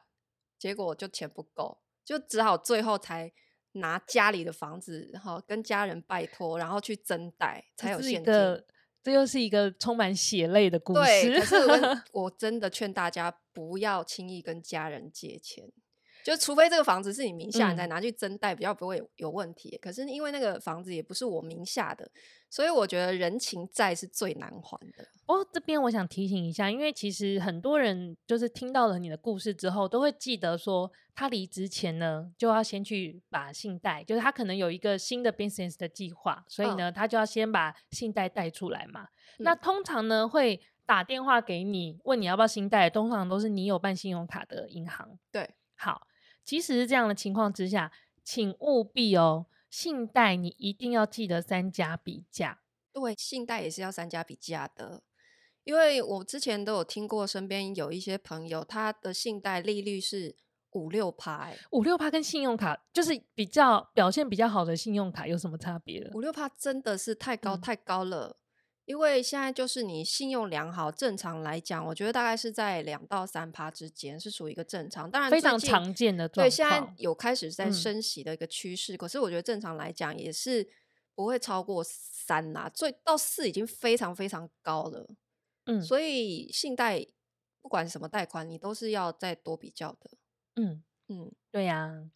[0.57, 3.31] 结果就钱不够，就只好最后才
[3.73, 8.63] 拿家里的房子，然后跟家人拜托，然后去增贷才有现金。
[9.03, 10.99] 这又是一个充满血泪的故事。
[10.99, 15.71] 对，可是我， 我真的劝大家不要轻易跟家人借钱。
[16.27, 19.69] 就除非这个房子是你名下，你再拿去增贷，比较不会有有问题。
[19.77, 19.79] 嗯。
[19.81, 22.11] 可是因为那个房子也不是我名下的，
[22.49, 25.07] 所以我觉得人情债是最难还的。
[25.27, 39.07] 哦，这边我想提醒一下，因为其实很多人就是听到了你的故事之后，都会记得说，他离职前呢，就要先去把信贷，就是他可能有一个新的 business 的计划，所以呢，他就要先把信贷贷出来嘛。
[39.39, 39.45] 嗯。
[39.45, 45.17] 那通常呢，会打电话给你问你要不要信贷，通常都是你有办信用卡的银行。
[45.31, 46.05] 对，好。
[46.47, 47.91] 即使是这样的情况之下，
[48.23, 52.61] 请务必哦，信贷你一定要记得三家比价。
[52.93, 55.03] 对，信贷也是要三家比价的，
[55.65, 60.37] 因为我之前都有听过，身边有一些朋友，他的信贷利率是
[60.71, 66.09] 五六趴，哎，五六趴跟信用卡就是比较表现比较好的信用卡有什么差别？
[66.13, 68.37] 五六趴真的是太高、嗯、太高了，
[68.87, 76.45] 因为现在就是你信用良好，正常来讲，我觉得大概是在两到三趴之间是属于一个正常，当然非常常见的状况。
[76.45, 80.65] 对，现在有开始在升息的一个趋势，嗯、可是我觉得正常来讲也是
[81.13, 85.05] 不会超过三呐，最到四已经非常非常高了。
[85.65, 87.05] 嗯，所以信贷
[87.61, 90.11] 不管什么贷款，你都是要再多比较的。
[90.55, 92.07] 嗯嗯，对呀、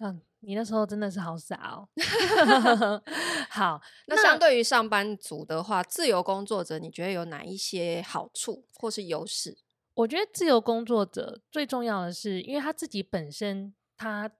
[0.00, 1.88] 啊，嗯，你那时候真的是好傻哦。
[3.50, 9.58] 好，那，那相对于上班族的话，自由工作者，你觉得有哪一些好处或是优势？
[9.94, 14.30] 我觉得自由工作者最重要的是，因为他自己本身，他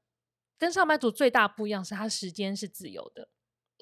[0.57, 3.29] 跟上班族最大不一样是，他时间是自由的。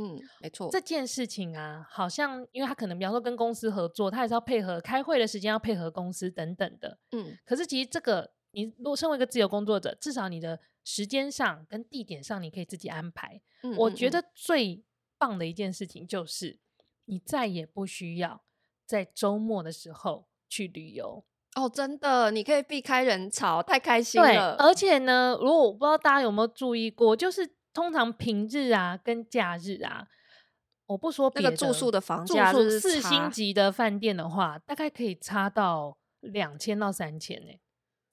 [0.03, 0.71] 嗯，没错。
[0.73, 6.99] 这件事情啊，好像因为他可能比方说跟公司合作，他也是要配合开会的时间，要配合公司等等的。
[7.13, 8.33] 嗯，可是其实这个。
[8.55, 13.41] 你如果身为一个自由工作者，至少你的时间上跟地点上你可以自己安排。
[13.63, 13.77] 嗯嗯嗯。
[13.77, 14.83] 我觉得最
[15.19, 16.59] 棒的一件事情就是，
[17.07, 18.43] 你再也不需要
[18.87, 21.25] 在周末的时候去旅游
[21.55, 24.57] 哦，真的，你可以避开人潮，太开心了。
[24.57, 30.07] 而且呢，如果我不知道大家有没有注意过，就是通常平日啊跟假日啊，
[30.87, 37.53] 我不说别的，那个住宿的房价，住宿四星级的饭店的话，大概可以差到两千到三千呢。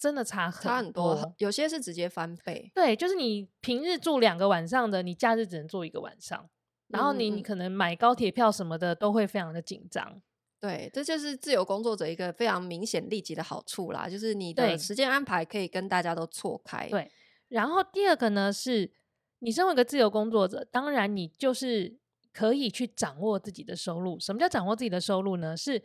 [0.02, 2.72] 真的差很多，差很多，有些是直接翻倍。
[2.74, 6.50] 对，就是你平日住两个晚上的，你假日只能住一个晚上，
[6.88, 10.20] 然后你你可能买高铁票什么的都会非常的紧张。
[10.60, 16.90] 对，这就是自由工作者一个非常明显立即的好处啦，就是你的时间安排可以跟大家都错开。
[16.90, 17.12] 对，
[17.50, 18.92] 然后第二个呢是，
[19.40, 21.96] 你身为一个自由工作者，当然你就是
[22.34, 24.20] 可以去掌握自己的收入。
[24.20, 25.56] 什么叫掌握自己的收入呢？
[25.56, 25.84] 是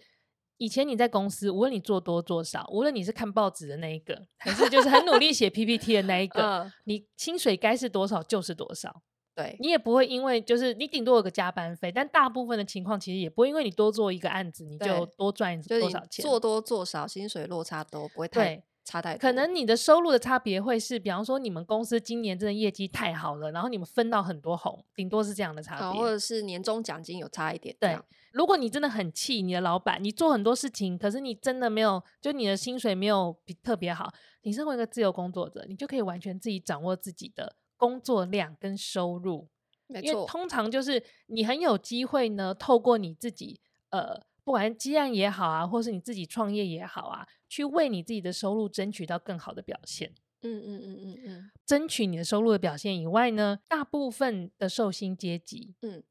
[0.59, 9.03] 以前你在公司，无论你做多做少，无论你是看报纸的那一个，还是就是很努力写 PPT 的那一个，嗯、你薪水该是多少就是多少。
[9.35, 16.23] 对，你也不会因为就是你顶多有个加班费，但大部分的情况其实也不会因为你多做一个案子你就多赚多少钱。
[16.23, 19.19] 做多做少，薪水落差都不会太差太多。
[19.21, 27.77] 可能你的收入的差别会是，比方说你们公司今年真的业绩太好了，然后你们分到很多红，顶多是这样的差别，或者是年终奖金有差一点。
[27.79, 27.99] 对。
[28.37, 34.13] 如果你真的很气你的老板，你做很多事情，可是你真的没有，就你的薪水没有比特别好，
[34.43, 39.49] 你身为一个自由工作者，你就可以完全自己掌握自己的工作量跟收入。
[39.87, 40.07] 没错。
[40.07, 43.59] 因为通常就是你很有机会呢，透过你自己
[43.89, 50.13] 呃，不管接案也好啊，或是你自己创业也好啊，去为你自己的收入争取到更好的表现。
[50.43, 56.05] 嗯嗯嗯嗯嗯，争取你的收入的表现以外呢，大部分的受薪阶级，嗯。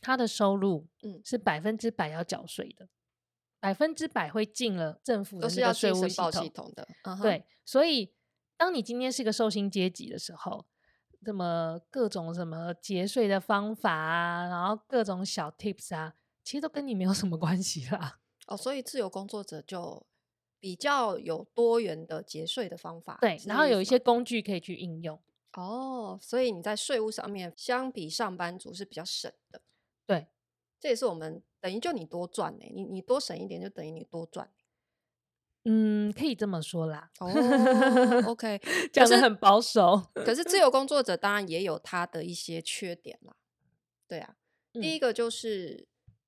[0.00, 2.88] 他的收入，嗯，是百分之百要缴税的，
[3.60, 6.88] 百分之百会进了政府的那个税务系统，系统的。
[7.04, 7.22] Uh-huh.
[7.22, 8.12] 对，所以
[8.56, 10.66] 当你今天是个受薪阶级的时候，
[11.24, 18.20] 这么各种什么节税的方法啊，然后各种小 tips 啊，其实都跟你没有什么关系啦。
[18.46, 20.06] 哦，所以自由工作者就
[20.60, 25.20] 比较有多元的节税的方法，对，然后有一些工具可以去应用。
[25.54, 29.60] 哦，所以你在税务上面相比上班族是比较省的。
[30.80, 34.50] 对，这也是我们等于就你多赚呢，你你多省一点就等于你多赚。
[35.64, 37.10] 嗯，可以这么说啦。
[37.18, 37.28] 哦，
[38.30, 38.60] OK，
[38.92, 40.00] 讲的很保守。
[40.14, 43.36] 可是自由工作者当然也有他的一些缺点啦。
[44.06, 44.36] 对啊，
[44.72, 45.86] 嗯，第一个就是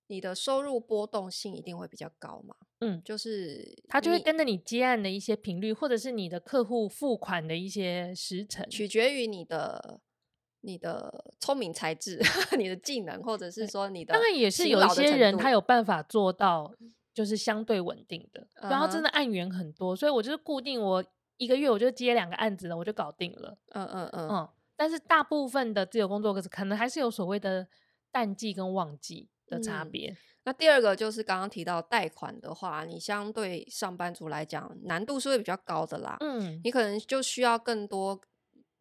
[0.09, 2.55] 你的收入波动性一定会比较高嘛。
[2.81, 10.01] 嗯，就是他就会跟着你接案的一些频率，或者是你的客户付款的一些时程，取决于你的。
[10.63, 12.21] 你的聪明才智，
[12.59, 16.73] 你的技能，或者是说你的，当然也是有一些人他有办法做到，
[17.15, 21.05] 就是相对稳定的，然后真的案源很多，所以我就是固定我
[21.39, 23.57] 一个月我就接两个案子了，我就搞定了。
[23.71, 24.49] 嗯嗯嗯嗯。
[24.77, 27.67] 但是大部分的自由工作者可能还是有所谓的
[28.11, 30.11] 淡季跟旺季的差别。
[30.11, 30.17] 嗯。
[30.45, 36.17] 那第二个就是刚刚提到贷款的话，你相对上班族来讲难度是会比较高的啦。
[36.21, 38.21] 嗯，你可能就需要更多。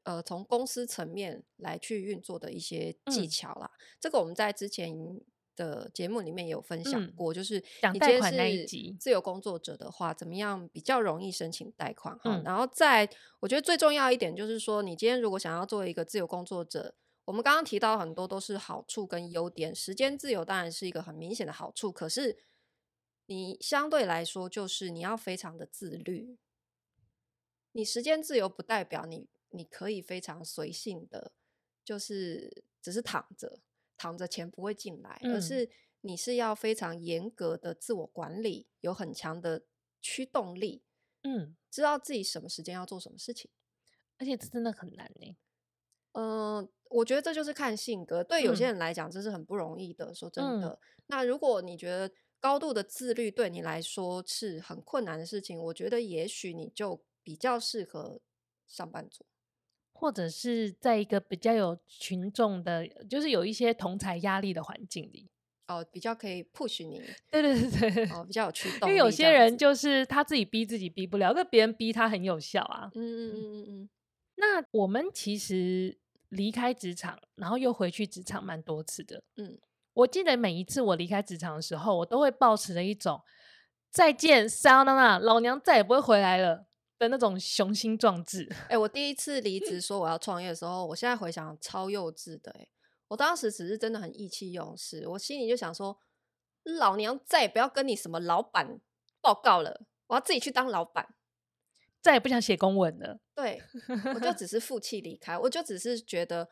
[0.03, 5.19] 呃，从公司层面来去运作的一些技巧啦，嗯，这个我们在之前
[5.55, 7.55] 的节目里面也有分享过，嗯，就是
[7.93, 12.43] 你今天是自由工作者的话，怎么样比较容易申请贷款哈，嗯？
[12.43, 13.07] 然后在
[13.41, 16.95] 我觉得最重要一点就是说，你今天如果想要做一个自由工作者，
[17.25, 22.37] 我们刚刚提到很多都是好处跟优点，时间自由当然是一个很明显的好处，可是
[23.25, 26.37] 你相对来说就是你要非常的自律，
[27.73, 29.27] 你时间自由不代表你。
[29.49, 31.31] 你可以非常随性的，
[31.83, 33.59] 就是只是躺着，
[33.97, 35.69] 躺着钱不会进来，嗯，而是
[36.01, 39.63] 你是要非常严格的自我管理，有很强的
[40.01, 40.83] 驱动力，
[41.23, 43.51] 嗯，知道自己什么时间要做什么事情。
[44.17, 45.37] 而且这真的很难呢。
[46.11, 50.11] 嗯、呃，我觉得这就是看性格，对有些人来讲这是很不容易的。
[50.11, 50.77] 嗯、说真的，
[51.07, 58.19] 那如果你觉得高度的自律对你来说是很困难的事情，我觉得也许你就比较适合
[58.67, 59.25] 上班族。
[59.99, 65.29] 或者是在一个比较有群众的，就是有一些同才压力的环境里，
[65.67, 68.87] 哦，比较可以 push 你， 对对对对，哦，比较有驱动。
[68.87, 72.89] 因为有些人就是他自己逼自己逼不了，跟别人逼他很有效啊。
[72.95, 73.89] 嗯嗯嗯嗯嗯。
[74.35, 75.97] 那我们其实
[76.29, 79.21] 离开职场，然后又回去职场蛮多次的。
[79.35, 79.59] 嗯，
[79.93, 83.19] 我记得每一次我离开职场的时候，我都会保持着一种
[83.91, 86.68] 再见，Sayonara，老娘再也不会回来了。
[86.99, 88.45] 的那种雄心壮志。
[88.63, 92.59] 哎、欸，我第一次离职说我要创业的时候，我现在回想超幼稚的、欸。
[92.59, 92.69] 哎，
[93.07, 95.97] 我当时只是真的很意气用事，我心里就想说，
[96.63, 98.79] 老娘再也不要跟你什么老板
[99.21, 101.15] 报告了，我要自己去当老板，
[102.01, 103.21] 再也不想写公文了。
[103.33, 103.63] 对，
[104.13, 106.49] 我就只是负气离开，我就只是觉得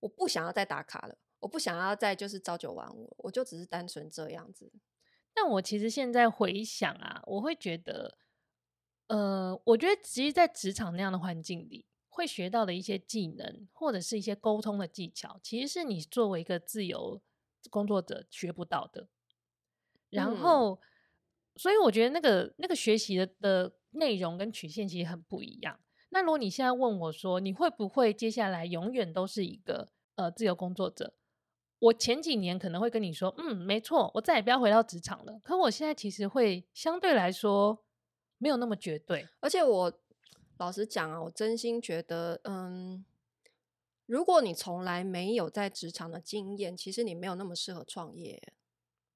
[0.00, 4.70] 我不想要再打卡了，我不想要再就是朝九晚五，我就只是单纯这样子。
[5.32, 8.18] 但我其实现在回想啊，我会觉得。
[9.08, 17.20] 呃，我觉得其实，在职场那样的环境里，会学到的一些技能，或者是一些沟通的技巧，其实是你作为一个自由
[17.70, 19.08] 工作者学不到的。
[20.10, 20.78] 然后，嗯、
[21.56, 25.80] 所以我觉得那个那个学习的的内容跟曲线其实很不一样。
[26.10, 31.14] 那如果你现在问我说，你会不会接下来永远都是一个呃自由工作者？
[31.78, 35.40] 我前几年可能会跟你说，嗯，没错，我再也不要回到职场了。
[35.42, 37.86] 可我现在其实会相对来说。
[38.38, 40.00] 没有那么绝对，而且我
[40.58, 43.04] 老实讲啊，我真心觉得，嗯，
[44.06, 48.52] 如果你从来没有在职场的经验，其实你没有那么适合创业。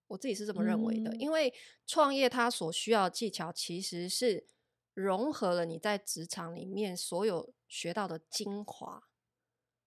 [0.09, 1.55] 我自己是这么认为的，嗯、因为
[1.87, 4.47] 创业它所需要的技巧，其实是
[4.93, 9.05] 融合了你在职场里面所有学到的精华，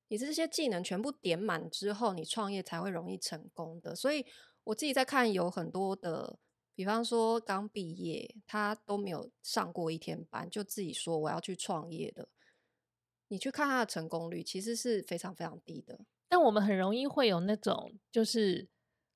[0.07, 3.95] 你这些技能全部点满之后，你创业才会容易成功的。
[3.95, 4.25] 所以
[4.63, 6.39] 我自己在看有很多的。
[6.75, 12.27] 比方说，刚毕业，他都没有上过一天班，就自己说我要去创业的。
[13.29, 16.01] 你去看他的成功率，其实是非常非常低的。
[16.27, 18.67] 但我们很容易会有那种，就是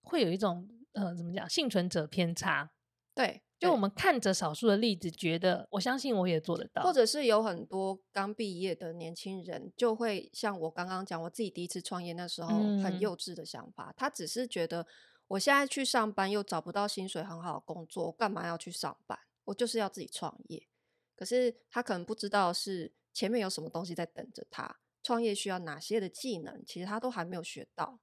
[0.02, 2.72] 会有一种呃，怎么讲，幸存者偏差。
[3.14, 6.82] 对，就我们看着少数的例子，觉得我相信我也做得到。
[6.84, 12.48] 或者是有很多刚毕业的年轻人，就会像我刚刚讲，我自己第一次创业那时候
[12.82, 14.88] 很幼稚的想法，嗯、他只是觉得。
[15.30, 19.18] 我现在去上班又找不到薪水很好的工作，我干嘛要去上班？
[19.46, 20.68] 我就是要自己创业。
[21.16, 28.00] 可是他可能不知道是前面有什么东西在等着他，创业需要哪些的技能，其实他都还没有学到。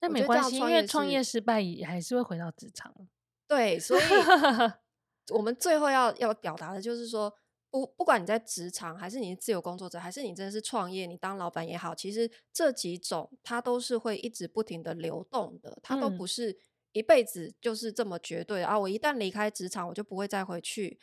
[0.00, 2.94] 那没关系，因为创业失败也还是会回到职场。
[3.46, 4.02] 对，所以
[5.34, 7.34] 我们最后要要表达的就是说。
[7.70, 16.58] 不，不管你在职场，还是你是自由工作者，还是你真的是创业，你当老板也好，其实这几种它都是会一直不停的流动的，它都不是
[16.92, 18.78] 一辈子就是这么绝对、嗯、啊。
[18.78, 20.98] 我一旦离开职场，我就不会再回去，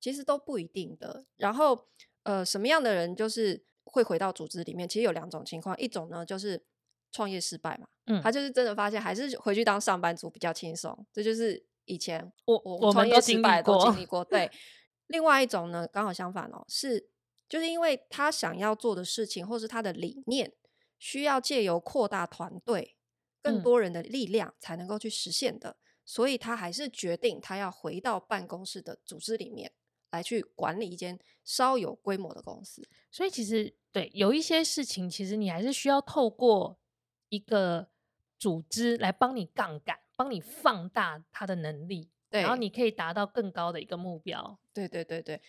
[0.00, 1.26] 其实都不一定的。
[1.36, 1.88] 然后，
[2.22, 4.88] 呃，什么样的人就是会回到组织里面？
[4.88, 6.64] 其实有两种情况，一种呢就是
[7.10, 14.48] 创业失败嘛，嗯，他就是真的发现还是回去当上班族比较轻松，这就是以前我我创业失败都经历过，对。
[15.06, 17.10] 另外一种呢，刚好相反哦，是
[17.48, 20.52] 就是因为他想要做的事情，或是他的理念，
[20.98, 22.96] 需要借由扩大团队、
[23.42, 25.76] 更多人的力量才能够去实现的，嗯、
[26.06, 29.70] 所以他还是决定他要回到办公室的组织里面
[30.10, 32.82] 来去管理一间稍有规模的公司。
[33.10, 36.80] 所以其实对有一些事情，其实你还是需要透过
[37.28, 37.90] 一个
[38.38, 42.10] 组织来帮你杠杆，帮你放大他的能力。
[42.34, 44.58] 对，然后你可以达到更高的一个目标。
[44.72, 45.40] 对对对对，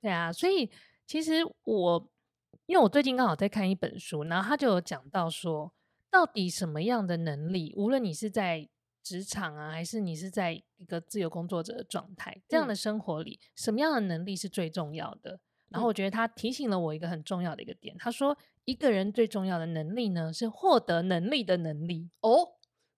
[0.00, 0.32] 对啊！
[0.32, 0.68] 所以
[1.06, 2.10] 其实我，
[2.66, 5.72] 因为我最近刚好在看一本书，然后他就有讲到说，
[6.10, 8.68] 到底什么样的能力，无论你是在
[9.00, 15.38] 职场啊，还是你是在一个自由工作者的状态，这样的生活里，嗯、什么样的能力是最重要的？
[15.68, 22.10] 然后我觉得他提醒了我一个很重要的一个点，他说，一个人最重要的能力呢，是获得能力的能力。
[22.22, 22.54] 哦，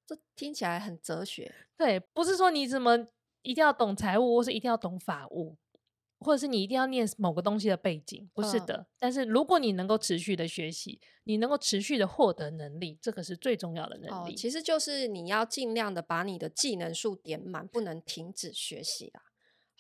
[0.07, 1.55] 这听起来很哲学。
[1.77, 3.09] 对，不是说你怎么。
[3.47, 5.57] 一定要懂财务，或是一定要懂法务，
[6.19, 8.75] 或者是你一定要念某个东西的背景，不是的。
[8.79, 14.33] 嗯、但是如果你能够持续的学习，你能够持续的获得能力，这个是最重要的能力。
[14.33, 19.23] 哦、其实就是你要尽量的把你的技能数点满，不能停止学习啦，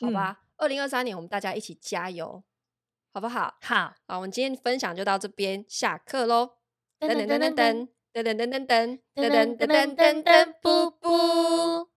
[0.00, 0.44] 好吧？
[0.56, 2.44] 二零二三年我们大家一起加油，
[3.12, 3.56] 好不好？
[3.60, 6.52] 好，好，我们今天分享就到这边，下课喽！
[7.00, 11.86] 噔噔噔噔噔噔噔噔噔噔噔噔噔噔噔噔，噔，噔，